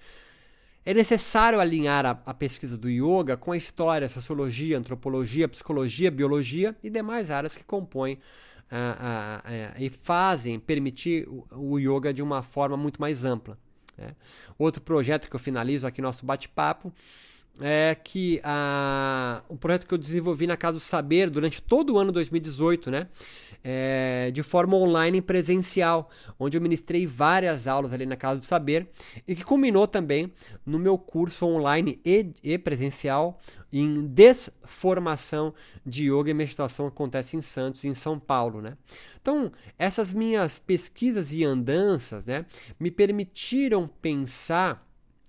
é 0.86 0.94
necessário 0.94 1.58
alinhar 1.58 2.06
a, 2.06 2.10
a, 2.24 2.32
pesquisa 2.32 2.78
do 2.78 2.88
yoga 2.88 3.36
com 3.36 3.50
a 3.50 3.56
história, 3.56 4.08
sociologia, 4.08 4.78
antropologia, 4.78 5.48
psicologia, 5.48 6.12
biologia 6.12 6.76
e 6.80 6.88
demais 6.88 7.28
áreas 7.28 7.56
que 7.56 7.64
compõem 7.64 8.18
a, 8.70 9.42
e 9.78 9.88
fazem 9.88 10.60
permitir 10.60 11.28
o, 11.28 11.44
o, 11.72 11.78
yoga 11.80 12.14
de 12.14 12.22
uma 12.22 12.40
forma 12.40 12.76
muito 12.76 13.00
mais 13.00 13.24
ampla. 13.24 13.58
Né? 13.98 14.14
Outro 14.56 14.80
projeto 14.80 15.28
que 15.28 15.34
eu 15.34 15.40
finalizo 15.40 15.88
aqui 15.88 16.00
no 16.00 16.06
nosso 16.06 16.24
bate-papo 16.24 16.92
é 17.60 17.94
que 17.94 18.40
a, 18.44 19.42
o 19.48 19.56
projeto 19.56 19.86
que 19.86 19.94
eu 19.94 19.98
desenvolvi 19.98 20.46
na 20.46 20.56
Casa 20.56 20.78
do 20.78 20.80
Saber 20.80 21.30
durante 21.30 21.62
todo 21.62 21.94
o 21.94 21.98
ano 21.98 22.12
2018, 22.12 22.90
né? 22.90 23.08
É, 23.68 24.30
de 24.32 24.44
forma 24.44 24.76
online 24.76 25.18
e 25.18 25.22
presencial, 25.22 26.08
onde 26.38 26.56
eu 26.56 26.60
ministrei 26.60 27.04
várias 27.04 27.66
aulas 27.66 27.92
ali 27.92 28.06
na 28.06 28.14
Casa 28.14 28.38
do 28.38 28.44
Saber 28.44 28.88
e 29.26 29.34
que 29.34 29.42
culminou 29.42 29.88
também 29.88 30.32
no 30.64 30.78
meu 30.78 30.96
curso 30.96 31.46
online 31.46 32.00
e, 32.04 32.32
e 32.44 32.58
presencial 32.58 33.40
em 33.72 34.06
desformação 34.06 35.52
de 35.84 36.08
yoga 36.10 36.30
e 36.30 36.34
meditação 36.34 36.86
que 36.86 36.94
acontece 36.94 37.36
em 37.36 37.42
Santos 37.42 37.84
em 37.84 37.94
São 37.94 38.20
Paulo, 38.20 38.60
né? 38.60 38.76
Então, 39.20 39.50
essas 39.76 40.12
minhas 40.12 40.60
pesquisas 40.60 41.32
e 41.32 41.42
andanças, 41.42 42.26
né, 42.26 42.46
me 42.78 42.90
permitiram 42.92 43.88
pensar 44.00 44.86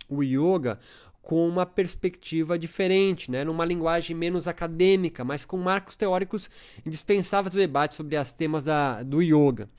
o 0.08 0.22
yoga 0.24 0.80
com 1.28 1.46
uma 1.46 1.66
perspectiva 1.66 2.58
diferente, 2.58 3.30
né? 3.30 3.44
numa 3.44 3.66
linguagem 3.66 4.16
menos 4.16 4.48
acadêmica, 4.48 5.26
mas 5.26 5.44
com 5.44 5.58
marcos 5.58 5.98
teóricos 5.98 6.50
indispensáveis 6.86 7.52
do 7.52 7.58
debate 7.58 7.96
sobre 7.96 8.16
as 8.16 8.32
temas 8.32 8.64
da, 8.64 9.04
do 9.04 9.22
yoga. 9.22 9.70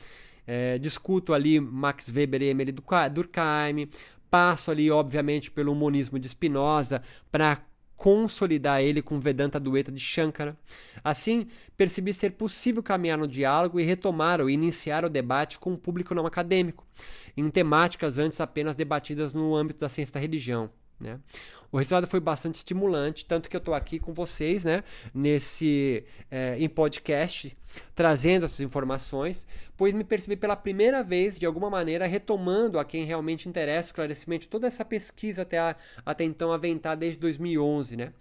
É, 0.47 0.77
discuto 0.77 1.33
ali 1.33 1.59
Max 1.59 2.13
Weber 2.15 2.43
e 2.43 2.49
Emily 2.51 2.71
Durkheim, 2.71 3.89
passo 4.31 4.71
ali, 4.71 4.91
obviamente, 4.91 5.51
pelo 5.51 5.75
monismo 5.75 6.19
de 6.19 6.29
Spinoza 6.29 7.01
para 7.33 7.63
consolidar 7.97 8.83
ele 8.83 9.01
com 9.01 9.19
Vedanta 9.19 9.59
Dueta 9.59 9.91
de 9.91 10.01
Shankara. 10.01 10.55
Assim, 11.03 11.47
percebi 11.79 12.13
ser 12.13 12.33
possível 12.33 12.83
caminhar 12.83 13.17
no 13.17 13.27
diálogo 13.27 13.81
e 13.81 13.85
retomar 13.85 14.39
ou 14.43 14.51
iniciar 14.51 15.03
o 15.03 15.09
debate 15.09 15.59
com 15.59 15.73
o 15.73 15.79
público 15.79 16.15
não 16.15 16.27
acadêmico, 16.27 16.87
em 17.35 17.49
temáticas 17.49 18.19
antes 18.19 18.39
apenas 18.39 18.77
debatidas 18.77 19.33
no 19.33 19.57
âmbito 19.57 19.81
da 19.81 19.89
ciência 19.89 20.13
da 20.13 20.21
religião. 20.21 20.71
Né? 21.01 21.19
O 21.71 21.77
resultado 21.77 22.07
foi 22.07 22.19
bastante 22.19 22.57
estimulante, 22.57 23.25
tanto 23.25 23.49
que 23.49 23.55
eu 23.55 23.59
estou 23.59 23.75
aqui 23.75 24.01
com 24.01 24.13
vocês, 24.13 24.65
né, 24.65 24.83
nesse 25.15 26.05
é, 26.31 26.57
em 26.59 26.69
podcast, 26.69 27.57
trazendo 27.95 28.47
essas 28.47 28.61
informações, 28.61 29.47
pois 29.77 29.95
me 29.95 30.03
percebi 30.03 30.35
pela 30.37 30.57
primeira 30.57 31.03
vez, 31.03 31.39
de 31.39 31.47
alguma 31.47 31.71
maneira, 31.71 32.07
retomando 32.07 32.79
a 32.79 32.85
quem 32.85 33.05
realmente 33.05 33.49
interessa 33.49 33.89
o 33.89 33.91
esclarecimento 33.91 34.49
toda 34.49 34.67
essa 34.67 34.85
pesquisa 34.85 35.43
até, 35.43 35.59
a, 35.59 35.77
até 36.05 36.25
então 36.25 36.53
aventada 36.53 36.97
desde 36.97 37.21
2011, 37.21 37.97
né? 37.97 38.13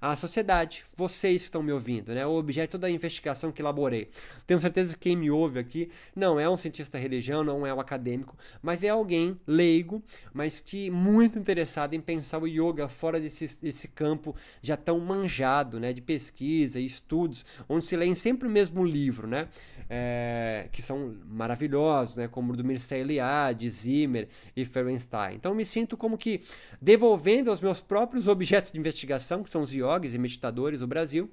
A 0.00 0.16
sociedade, 0.16 0.86
vocês 0.96 1.42
que 1.42 1.44
estão 1.44 1.62
me 1.62 1.72
ouvindo, 1.72 2.14
né? 2.14 2.26
O 2.26 2.32
objeto 2.32 2.78
da 2.78 2.88
investigação 2.88 3.52
que 3.52 3.60
elaborei. 3.60 4.08
Tenho 4.46 4.58
certeza 4.60 4.94
que 4.94 5.00
quem 5.00 5.16
me 5.16 5.30
ouve 5.30 5.58
aqui 5.58 5.90
não 6.16 6.40
é 6.40 6.48
um 6.48 6.56
cientista 6.56 6.96
religião, 6.96 7.44
não 7.44 7.66
é 7.66 7.74
um 7.74 7.78
acadêmico, 7.78 8.34
mas 8.62 8.82
é 8.82 8.88
alguém 8.88 9.38
leigo, 9.46 10.02
mas 10.32 10.58
que 10.58 10.90
muito 10.90 11.38
interessado 11.38 11.92
em 11.92 12.00
pensar 12.00 12.38
o 12.42 12.46
yoga 12.46 12.88
fora 12.88 13.20
desse, 13.20 13.60
desse 13.60 13.88
campo 13.88 14.34
já 14.62 14.76
tão 14.76 14.98
manjado, 15.00 15.78
né? 15.78 15.92
De 15.92 16.00
pesquisa 16.00 16.80
e 16.80 16.86
estudos, 16.86 17.44
onde 17.68 17.84
se 17.84 17.94
lê 17.94 18.14
sempre 18.16 18.48
o 18.48 18.50
mesmo 18.50 18.82
livro, 18.82 19.26
né? 19.26 19.48
É, 19.88 20.68
que 20.72 20.80
são 20.80 21.14
maravilhosos, 21.28 22.16
né? 22.16 22.26
Como 22.26 22.54
o 22.54 22.56
do 22.56 22.64
Mircea 22.64 22.98
Eliade, 22.98 23.68
Zimmer 23.68 24.28
e 24.56 24.64
Ferenstein. 24.64 25.34
Então 25.34 25.54
me 25.54 25.64
sinto 25.64 25.94
como 25.94 26.16
que 26.16 26.42
devolvendo 26.80 27.50
aos 27.50 27.60
meus 27.60 27.82
próprios 27.82 28.28
objetos 28.28 28.72
de 28.72 28.78
investigação, 28.78 29.42
que 29.42 29.50
são 29.50 29.62
os 29.62 29.74
yoga, 29.74 29.89
yogis 29.90 30.14
e 30.14 30.18
meditadores 30.18 30.80
do 30.80 30.86
Brasil, 30.86 31.30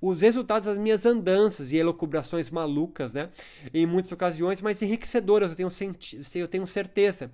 os 0.00 0.20
resultados 0.20 0.66
das 0.66 0.78
minhas 0.78 1.06
andanças 1.06 1.72
e 1.72 1.76
elucubrações 1.76 2.50
malucas, 2.50 3.14
né? 3.14 3.30
Em 3.72 3.86
muitas 3.86 4.12
ocasiões, 4.12 4.60
mas 4.60 4.82
enriquecedoras, 4.82 5.50
eu 5.50 5.56
tenho, 5.56 5.96
eu 6.34 6.48
tenho 6.48 6.66
certeza. 6.66 7.30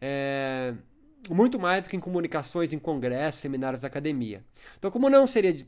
É 0.00 0.74
muito 1.28 1.58
mais 1.58 1.82
do 1.82 1.90
que 1.90 1.96
em 1.96 2.00
comunicações, 2.00 2.72
em 2.72 2.78
congressos, 2.78 3.40
seminários 3.40 3.82
da 3.82 3.88
academia. 3.88 4.44
Então, 4.78 4.90
como 4.90 5.10
não 5.10 5.26
seria 5.26 5.52
de, 5.52 5.66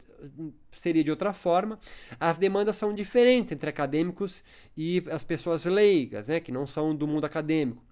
seria 0.71 1.03
de 1.03 1.11
outra 1.11 1.33
forma, 1.33 1.79
as 2.19 2.39
demandas 2.39 2.77
são 2.77 2.95
diferentes 2.95 3.51
entre 3.51 3.69
acadêmicos 3.69 4.45
e 4.77 5.03
as 5.11 5.25
pessoas 5.25 5.65
leigas, 5.65 6.29
né, 6.29 6.41
que 6.41 6.53
não 6.53 6.67
são 6.67 6.95
do 6.95 7.07
mundo 7.07 7.25
acadêmico. 7.25 7.83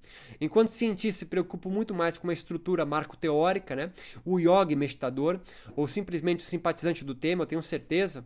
Enquanto 0.40 0.68
cientista 0.68 1.20
se 1.20 1.26
preocupa 1.26 1.68
muito 1.68 1.92
mais 1.92 2.18
com 2.18 2.26
uma 2.26 2.32
estrutura 2.32 2.86
marco-teórica, 2.86 3.74
né, 3.74 3.92
o 4.24 4.38
yoga 4.38 4.76
meditador, 4.76 5.40
ou 5.74 5.86
simplesmente 5.86 6.44
o 6.44 6.48
simpatizante 6.48 7.04
do 7.04 7.14
tema, 7.14 7.42
eu 7.42 7.46
tenho 7.46 7.62
certeza, 7.62 8.24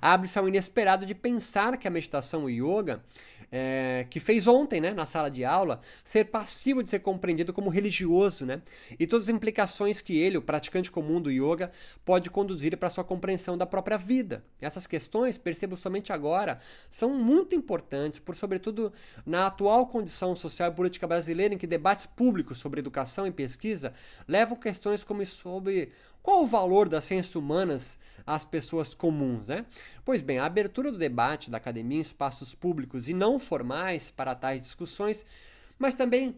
abre-se 0.00 0.38
ao 0.38 0.48
inesperado 0.48 1.06
de 1.06 1.14
pensar 1.14 1.76
que 1.76 1.86
a 1.86 1.90
meditação 1.90 2.48
e 2.48 2.60
o 2.60 2.80
yoga 2.80 3.02
é, 3.50 4.06
que 4.10 4.20
fez 4.20 4.46
ontem, 4.46 4.80
né, 4.80 4.92
na 4.92 5.06
sala 5.06 5.30
de 5.30 5.44
aula, 5.44 5.80
ser 6.04 6.24
passivo 6.24 6.82
de 6.82 6.90
ser 6.90 7.00
compreendido 7.00 7.52
como 7.52 7.70
religioso, 7.70 8.44
né, 8.44 8.62
e 8.98 9.06
todas 9.06 9.24
as 9.24 9.34
implicações 9.34 10.00
que 10.00 10.18
ele, 10.18 10.38
o 10.38 10.42
praticante 10.42 10.90
comum 10.90 11.20
do 11.20 11.30
yoga, 11.30 11.70
pode 12.04 12.30
conduzir 12.30 12.76
para 12.76 12.90
sua 12.90 13.04
compreensão 13.04 13.56
da 13.56 13.66
própria 13.66 13.96
vida. 13.96 14.44
Essas 14.60 14.86
questões, 14.86 15.38
percebo 15.38 15.76
somente 15.76 16.12
agora, 16.12 16.58
são 16.90 17.10
muito 17.10 17.54
importantes, 17.54 18.18
por 18.18 18.34
sobretudo 18.34 18.92
na 19.24 19.46
atual 19.46 19.86
condição 19.86 20.34
social 20.34 20.70
e 20.70 20.74
política 20.74 21.06
brasileira, 21.06 21.54
em 21.54 21.58
que 21.58 21.66
debates 21.66 22.06
públicos 22.06 22.58
sobre 22.58 22.80
educação 22.80 23.26
e 23.26 23.30
pesquisa 23.30 23.92
levam 24.26 24.56
questões 24.56 25.04
como 25.04 25.24
sobre 25.26 25.90
qual 26.22 26.42
o 26.42 26.46
valor 26.46 26.88
das 26.88 27.04
ciências 27.04 27.34
humanas 27.34 27.98
às 28.26 28.44
pessoas 28.44 28.94
comuns? 28.94 29.48
Né? 29.48 29.64
Pois 30.04 30.22
bem, 30.22 30.38
a 30.38 30.44
abertura 30.44 30.92
do 30.92 30.98
debate 30.98 31.50
da 31.50 31.56
academia 31.56 31.98
em 31.98 32.02
espaços 32.02 32.54
públicos 32.54 33.08
e 33.08 33.14
não 33.14 33.38
formais 33.38 34.10
para 34.10 34.34
tais 34.34 34.60
discussões, 34.60 35.24
mas 35.78 35.94
também 35.94 36.36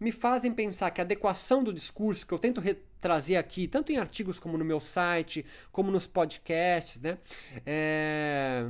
me 0.00 0.10
fazem 0.10 0.52
pensar 0.52 0.90
que 0.90 1.00
a 1.00 1.04
adequação 1.04 1.62
do 1.62 1.72
discurso 1.72 2.26
que 2.26 2.32
eu 2.32 2.38
tento 2.38 2.62
trazer 3.00 3.36
aqui, 3.36 3.68
tanto 3.68 3.92
em 3.92 3.98
artigos 3.98 4.38
como 4.38 4.56
no 4.56 4.64
meu 4.64 4.80
site, 4.80 5.44
como 5.70 5.90
nos 5.90 6.06
podcasts, 6.06 7.02
né? 7.02 7.18
É, 7.66 8.66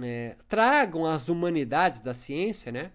é, 0.00 0.36
tragam 0.48 1.04
as 1.04 1.28
humanidades 1.28 2.00
da 2.00 2.14
ciência, 2.14 2.70
né? 2.70 2.92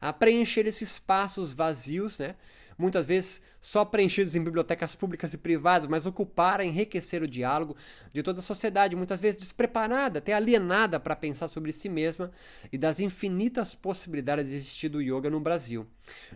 A 0.00 0.12
preencher 0.12 0.66
esses 0.66 0.92
espaços 0.92 1.52
vazios, 1.52 2.20
né? 2.20 2.36
Muitas 2.78 3.04
vezes 3.04 3.42
só 3.60 3.84
preenchidos 3.84 4.36
em 4.36 4.42
bibliotecas 4.42 4.94
públicas 4.94 5.34
e 5.34 5.38
privadas, 5.38 5.88
mas 5.88 6.06
ocupar, 6.06 6.60
enriquecer 6.60 7.22
o 7.22 7.28
diálogo 7.28 7.76
de 8.12 8.22
toda 8.22 8.38
a 8.38 8.42
sociedade, 8.42 8.94
muitas 8.94 9.20
vezes 9.20 9.40
despreparada, 9.40 10.20
até 10.20 10.32
alienada 10.32 11.00
para 11.00 11.16
pensar 11.16 11.48
sobre 11.48 11.72
si 11.72 11.88
mesma 11.88 12.30
e 12.72 12.78
das 12.78 13.00
infinitas 13.00 13.74
possibilidades 13.74 14.48
de 14.48 14.54
existir 14.54 14.88
do 14.88 15.02
yoga 15.02 15.28
no 15.28 15.40
Brasil. 15.40 15.86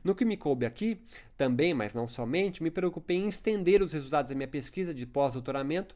No 0.02 0.14
que 0.14 0.24
me 0.24 0.36
coube 0.36 0.66
aqui, 0.66 1.00
também, 1.36 1.72
mas 1.72 1.94
não 1.94 2.06
somente, 2.06 2.62
me 2.62 2.70
preocupei 2.70 3.16
em 3.16 3.28
estender 3.28 3.82
os 3.82 3.92
resultados 3.92 4.30
da 4.30 4.36
minha 4.36 4.48
pesquisa 4.48 4.92
de 4.92 5.06
pós-doutoramento 5.06 5.94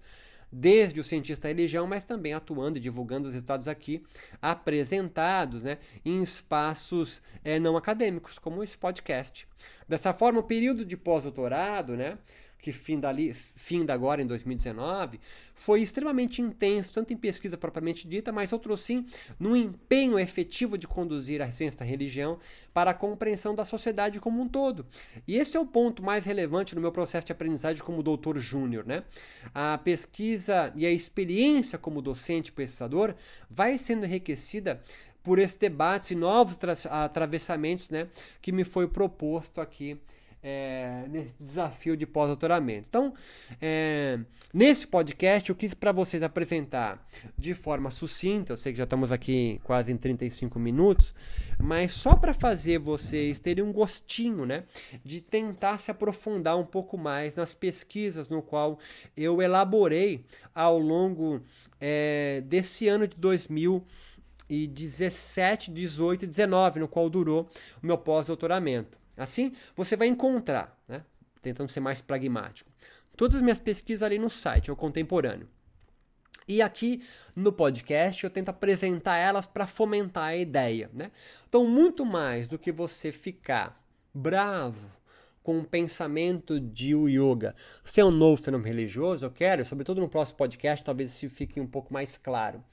desde 0.51 1.01
o 1.01 1.05
cientista 1.05 1.49
da 1.49 1.55
religião, 1.55 1.87
mas 1.87 2.05
também 2.05 2.33
atuando 2.33 2.79
e 2.79 2.81
divulgando 2.81 3.29
os 3.29 3.35
resultados 3.35 3.69
aqui 3.69 4.03
apresentados 4.41 5.63
né, 5.63 5.79
em 6.05 6.23
espaços 6.23 7.23
é, 7.45 7.59
não 7.59 7.77
acadêmicos, 7.77 8.39
como 8.39 8.63
esse 8.63 8.77
podcast. 8.77 9.47
Dessa 9.89 10.13
forma, 10.13 10.41
o 10.41 10.45
período 10.45 10.85
de 10.85 10.97
pós-doutorado, 10.97 11.97
né, 11.97 12.19
que 12.59 12.73
finda, 12.73 13.09
ali, 13.09 13.33
finda 13.35 13.95
agora 13.95 14.21
em 14.21 14.27
2019, 14.27 15.21
foi 15.55 15.83
extremamente 15.83 16.43
intenso, 16.43 16.95
tanto 16.95 17.13
em 17.13 17.17
pesquisa 17.17 17.57
propriamente 17.57 18.09
dita, 18.09 18.33
mas 18.33 18.53
outro 18.53 18.77
sim 18.77 19.07
no 19.39 19.57
empenho 19.57 20.19
efetivo 20.19 20.77
de 20.77 20.89
conduzir 20.89 21.41
a 21.41 21.53
ciência 21.53 21.81
da 21.81 21.85
religião 21.85 22.39
para 22.75 22.91
a 22.91 22.95
compreensão 22.95 23.55
da 23.55 23.65
sociedade 23.65 24.19
como 24.19 24.43
um 24.43 24.49
todo. 24.49 24.87
E 25.29 25.37
esse 25.37 25.57
é 25.57 25.61
o 25.61 25.67
ponto 25.67 26.03
mais 26.03 26.25
relevante 26.25 26.75
no 26.75 26.81
meu 26.81 26.91
processo 26.91 27.27
de 27.27 27.33
aprendizagem 27.33 27.83
como 27.83 28.03
doutor 28.03 28.39
júnior. 28.39 28.85
Né? 28.87 29.05
A 29.55 29.79
pesquisa 29.79 30.73
e 30.75 30.85
a 30.85 30.91
experiência 30.91 31.79
como 31.79 32.03
docente 32.03 32.51
pesquisador 32.51 33.15
vai 33.49 33.79
sendo 33.79 34.07
enriquecida 34.07 34.83
por 35.23 35.39
esse 35.39 35.59
debate 35.59 36.13
e 36.13 36.17
novos 36.17 36.57
atravessamentos 36.89 37.91
né, 37.91 38.09
que 38.41 38.53
me 38.53 38.63
foi 38.63 38.87
proposto 38.87 39.61
aqui 39.61 40.01
é, 40.49 41.07
nesse 41.09 41.37
desafio 41.37 41.97
de 41.97 42.07
pós-doutoramento. 42.07 42.87
Então, 42.89 43.13
é, 43.61 44.21
nesse 44.55 44.87
podcast, 44.87 45.51
eu 45.51 45.57
quis 45.57 45.75
para 45.75 45.91
vocês 45.91 46.23
apresentar 46.23 47.05
de 47.37 47.53
forma 47.53 47.91
sucinta, 47.91 48.53
eu 48.53 48.57
sei 48.57 48.71
que 48.71 48.79
já 48.79 48.85
estamos 48.85 49.11
aqui 49.11 49.61
quase 49.65 49.91
em 49.91 49.97
35 49.97 50.57
minutos, 50.61 51.13
mas 51.59 51.91
só 51.91 52.15
para 52.15 52.33
fazer 52.33 52.79
vocês 52.79 53.41
terem 53.41 53.65
um 53.65 53.73
gostinho 53.73 54.47
né, 54.47 54.63
de 55.05 55.21
tentar 55.21 55.79
se 55.79 55.91
aprofundar 55.91 56.57
um 56.57 56.65
pouco 56.65 56.97
mais 56.97 57.35
nas 57.35 57.53
pesquisas 57.53 58.29
no 58.29 58.41
qual 58.41 58.79
eu 59.17 59.43
elaborei 59.43 60.25
ao 60.55 60.79
longo 60.79 61.43
é, 61.81 62.41
desse 62.47 62.87
ano 62.87 63.09
de 63.09 63.17
2017, 63.17 65.73
18 65.73 66.25
e 66.25 66.29
19, 66.29 66.79
no 66.79 66.87
qual 66.87 67.11
durou 67.11 67.51
o 67.83 67.87
meu 67.87 67.99
pós-doutoramento. 67.99 68.97
Assim, 69.17 69.53
você 69.75 69.97
vai 69.97 70.09
encontrar, 70.09 70.79
né, 70.87 71.03
tentando 71.41 71.71
ser 71.71 71.81
mais 71.81 72.01
pragmático, 72.01 72.71
todas 73.17 73.37
as 73.37 73.43
minhas 73.43 73.61
pesquisas 73.61 74.03
ali 74.03 74.19
no 74.19 74.29
site, 74.29 74.71
o 74.71 74.77
contemporâneo. 74.77 75.49
E 76.49 76.63
aqui 76.63 77.03
no 77.35 77.53
podcast 77.53 78.23
eu 78.23 78.31
tento 78.31 78.51
apresentar 78.51 79.17
elas 79.17 79.49
para 79.49 79.67
fomentar 79.67 80.25
a 80.25 80.37
ideia. 80.37 80.89
Né? 80.93 81.11
Então, 81.49 81.67
muito 81.67 82.07
mais 82.07 82.47
do 82.47 82.57
que 82.57 82.71
você 82.71 83.11
ficar 83.11 83.83
bravo 84.15 84.89
com 85.43 85.61
o 85.61 85.65
pensamento 85.65 86.59
de 86.59 86.93
o 86.93 87.09
yoga 87.09 87.55
ser 87.85 88.03
um 88.03 88.11
novo 88.11 88.43
fenômeno 88.43 88.69
religioso, 88.69 89.27
eu 89.27 89.31
quero, 89.31 89.65
sobretudo 89.65 90.01
no 90.01 90.09
próximo 90.09 90.39
podcast, 90.39 90.85
talvez 90.85 91.15
isso 91.15 91.33
fique 91.33 91.61
um 91.61 91.67
pouco 91.69 91.95
mais 91.95 92.19
claro, 92.19 92.65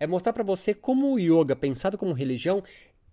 é 0.00 0.06
mostrar 0.06 0.32
para 0.32 0.42
você 0.42 0.72
como 0.72 1.12
o 1.12 1.18
yoga, 1.18 1.54
pensado 1.54 1.98
como 1.98 2.14
religião, 2.14 2.62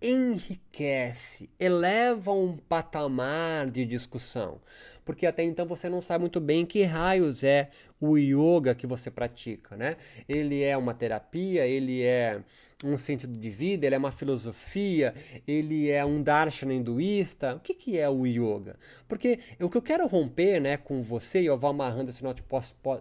enriquece, 0.01 1.49
eleva 1.59 2.31
um 2.31 2.57
patamar 2.57 3.69
de 3.69 3.85
discussão, 3.85 4.59
porque 5.03 5.25
até 5.25 5.43
então 5.43 5.65
você 5.65 5.89
não 5.89 6.01
sabe 6.01 6.21
muito 6.21 6.39
bem 6.39 6.65
que 6.65 6.83
raios 6.83 7.43
é 7.43 7.69
o 7.99 8.17
yoga 8.17 8.73
que 8.73 8.87
você 8.87 9.11
pratica, 9.11 9.75
né? 9.75 9.97
Ele 10.27 10.63
é 10.63 10.75
uma 10.75 10.93
terapia, 10.93 11.65
ele 11.65 12.01
é 12.01 12.41
um 12.83 12.97
sentido 12.97 13.37
de 13.37 13.49
vida, 13.49 13.85
ele 13.85 13.95
é 13.95 13.97
uma 13.97 14.11
filosofia, 14.11 15.13
ele 15.47 15.89
é 15.89 16.03
um 16.03 16.21
darshana 16.21 16.73
hinduísta. 16.73 17.55
O 17.55 17.59
que, 17.59 17.73
que 17.73 17.97
é 17.97 18.09
o 18.09 18.25
yoga? 18.25 18.75
Porque 19.07 19.39
o 19.59 19.69
que 19.69 19.77
eu 19.77 19.81
quero 19.81 20.07
romper, 20.07 20.59
né, 20.59 20.77
com 20.77 21.01
você 21.01 21.41
e 21.41 21.45
eu 21.45 21.57
vou 21.57 21.69
amarrando 21.69 22.09
esse 22.09 22.23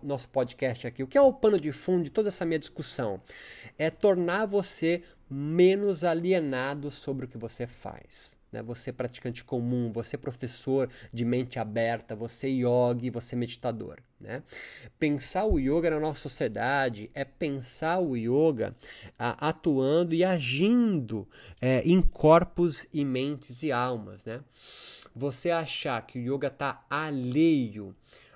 nosso 0.03 0.29
podcast 0.29 0.87
aqui, 0.87 1.03
o 1.03 1.07
que 1.07 1.19
é 1.19 1.23
o 1.23 1.33
pano 1.33 1.61
de 1.61 1.73
fundo 1.73 2.05
de 2.05 2.11
toda 2.11 2.29
essa 2.29 2.45
minha 2.45 2.59
discussão? 2.59 3.21
É 3.79 3.91
tornar 3.91 4.47
você 4.47 5.03
menos 5.29 6.03
alienado 6.05 6.91
sobre 6.91 7.27
o 7.27 7.29
que 7.29 7.39
você 7.39 7.67
faz. 7.67 8.40
Né? 8.53 8.63
Você 8.63 8.93
praticante 8.93 9.45
comum, 9.45 9.91
você 9.93 10.17
professor 10.17 10.89
de 11.13 11.25
mente 11.25 11.59
aberta, 11.59 12.15
você 12.15 12.49
yogi, 12.49 13.11
você 13.11 13.37
meditador. 13.37 13.99
Né? 14.21 14.43
Pensar 14.99 15.47
o 15.47 15.59
yoga 15.59 15.91
na 15.91 16.01
nossa 16.01 16.21
sociedade 16.21 17.11
é 17.15 17.25
pensar 17.25 18.01
o 18.01 18.17
yoga 18.17 18.77
a, 19.19 19.49
atuando 19.49 20.15
e 20.15 20.25
agindo 20.25 21.27
é, 21.61 21.81
em 21.81 22.03
corpos 22.03 22.87
e 22.93 23.05
mentes 23.05 23.63
e 23.63 23.73
almas. 23.73 24.25
Né? 24.25 24.41
Você 25.15 25.51
achar 25.51 26.07
que 26.07 26.19
o 26.19 26.35
yoga 26.35 26.49
está 26.49 26.85
alheio 26.89 27.95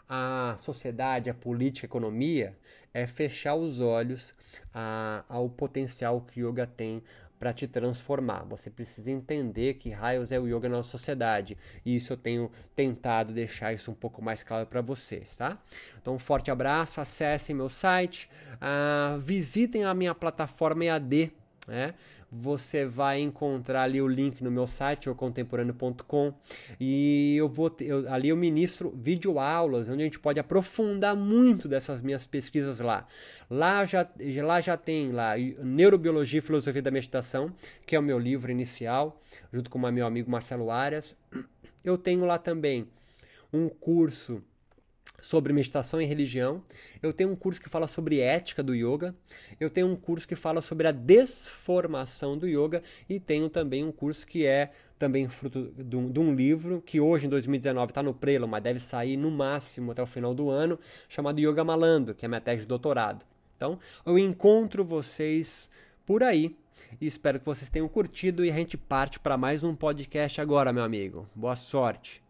à 0.09 0.57
sociedade, 0.59 1.31
à 1.31 1.35
política, 1.35 1.87
à 1.87 1.89
economia, 1.89 2.57
é 2.93 3.07
fechar 3.07 3.57
os 3.57 3.81
olhos 3.81 4.33
a, 4.73 5.25
ao 5.29 5.49
potencial 5.49 6.21
que 6.21 6.43
o 6.43 6.49
yoga 6.49 6.67
tem 6.67 7.03
para 7.39 7.53
te 7.53 7.67
transformar. 7.67 8.45
Você 8.45 8.71
precisa 8.71 9.11
entender 9.11 9.75
que 9.75 9.91
raios 9.91 10.33
é 10.33 10.39
o 10.39 10.47
yoga 10.47 10.69
na 10.69 10.77
nossa 10.77 10.91
sociedade. 10.91 11.57
E 11.85 11.97
isso 11.97 12.13
eu 12.13 12.17
tenho 12.17 12.51
tentado 12.75 13.33
deixar 13.33 13.73
isso 13.73 13.91
um 13.91 13.95
pouco 13.95 14.23
mais 14.23 14.43
claro 14.43 14.67
para 14.67 14.81
vocês, 14.81 15.37
tá? 15.37 15.59
Então, 16.01 16.15
um 16.15 16.19
forte 16.19 16.51
abraço, 16.51 17.01
acessem 17.01 17.55
meu 17.55 17.69
site, 17.69 18.29
uh, 18.55 19.19
visitem 19.21 19.85
a 19.85 19.95
minha 19.95 20.15
plataforma 20.15 20.85
EAD 20.85 21.33
né? 21.67 21.95
Você 22.31 22.85
vai 22.85 23.21
encontrar 23.21 23.83
ali 23.83 24.01
o 24.01 24.09
link 24.09 24.43
no 24.43 24.51
meu 24.51 24.67
site, 24.67 25.09
contemporâneo.com, 25.15 26.35
e 26.81 27.37
eu 27.37 27.49
vou 27.49 27.75
eu, 27.81 28.13
ali 28.13 28.29
eu 28.29 28.37
ministro 28.37 28.93
videoaulas, 28.97 29.89
onde 29.89 30.03
a 30.03 30.05
gente 30.05 30.19
pode 30.19 30.41
aprofundar 30.41 31.17
muito 31.17 31.69
dessas 31.69 32.03
minhas 32.03 32.27
pesquisas 32.27 32.81
lá. 32.81 33.07
Lá 33.49 33.85
já, 33.85 34.09
lá 34.43 34.61
já 34.61 34.77
tem 34.77 35.13
lá 35.13 35.35
Neurobiologia 35.63 36.39
e 36.39 36.43
Filosofia 36.43 36.83
da 36.83 36.91
Meditação, 36.91 37.53
que 37.87 37.95
é 37.95 37.99
o 37.99 38.03
meu 38.03 38.19
livro 38.19 38.51
inicial, 38.51 39.21
junto 39.53 39.71
com 39.71 39.79
o 39.79 39.93
meu 39.93 40.07
amigo 40.07 40.31
Marcelo 40.31 40.71
Arias. 40.71 41.17
Eu 41.85 41.99
tenho 41.99 42.25
lá 42.25 42.39
também 42.39 42.89
um 43.53 43.69
curso 43.69 44.43
sobre 45.25 45.55
meditação 45.55 46.03
e 46.03 46.05
religião. 46.05 46.63
Eu 47.03 47.13
tenho 47.13 47.31
um 47.31 47.37
curso 47.37 47.61
que 47.61 47.69
fala 47.69 47.87
sobre 47.87 48.21
ética 48.21 48.63
do 48.63 48.75
yoga. 48.75 49.15
Eu 49.59 49.71
tenho 49.71 49.87
um 49.87 49.97
curso 49.97 50.29
que 50.29 50.37
fala 50.37 50.61
sobre 50.61 50.87
a 50.87 50.93
desformação 50.93 52.37
do 52.37 52.47
yoga. 52.47 52.83
E 53.09 53.19
tenho 53.19 53.49
também 53.49 53.83
um 53.83 53.91
curso 53.91 54.27
que 54.27 54.45
é 54.45 54.71
também 54.99 55.27
fruto 55.29 55.73
de 55.77 55.97
um, 55.97 56.13
de 56.13 56.21
um 56.21 56.35
livro 56.35 56.83
que 56.85 57.01
hoje, 57.01 57.27
em 57.27 57.29
2019, 57.31 57.91
está 57.91 58.03
no 58.03 58.13
prelo, 58.13 58.47
mas 58.47 58.63
deve 58.63 58.81
sair 58.81 59.17
no 59.17 59.31
máximo 59.31 59.93
até 59.93 60.03
o 60.03 60.07
final 60.07 60.35
do 60.35 60.51
ano, 60.51 60.79
chamado 61.09 61.41
Yoga 61.41 61.65
Malando, 61.65 62.15
que 62.15 62.27
é 62.27 62.29
minha 62.29 62.41
tese 62.41 62.61
de 62.61 62.67
doutorado. 62.67 63.25
Então, 63.57 63.79
eu 64.05 64.19
encontro 64.19 64.85
vocês 64.85 65.71
por 66.05 66.23
aí. 66.23 66.55
E 67.01 67.07
espero 67.07 67.41
que 67.41 67.47
vocês 67.47 67.71
tenham 67.71 67.89
curtido 67.89 68.45
e 68.45 68.51
a 68.51 68.55
gente 68.55 68.77
parte 68.77 69.19
para 69.19 69.39
mais 69.39 69.65
um 69.65 69.75
podcast 69.75 70.41
agora, 70.41 70.73
meu 70.73 70.85
amigo. 70.85 71.27
Boa 71.35 71.57
sorte! 71.57 72.24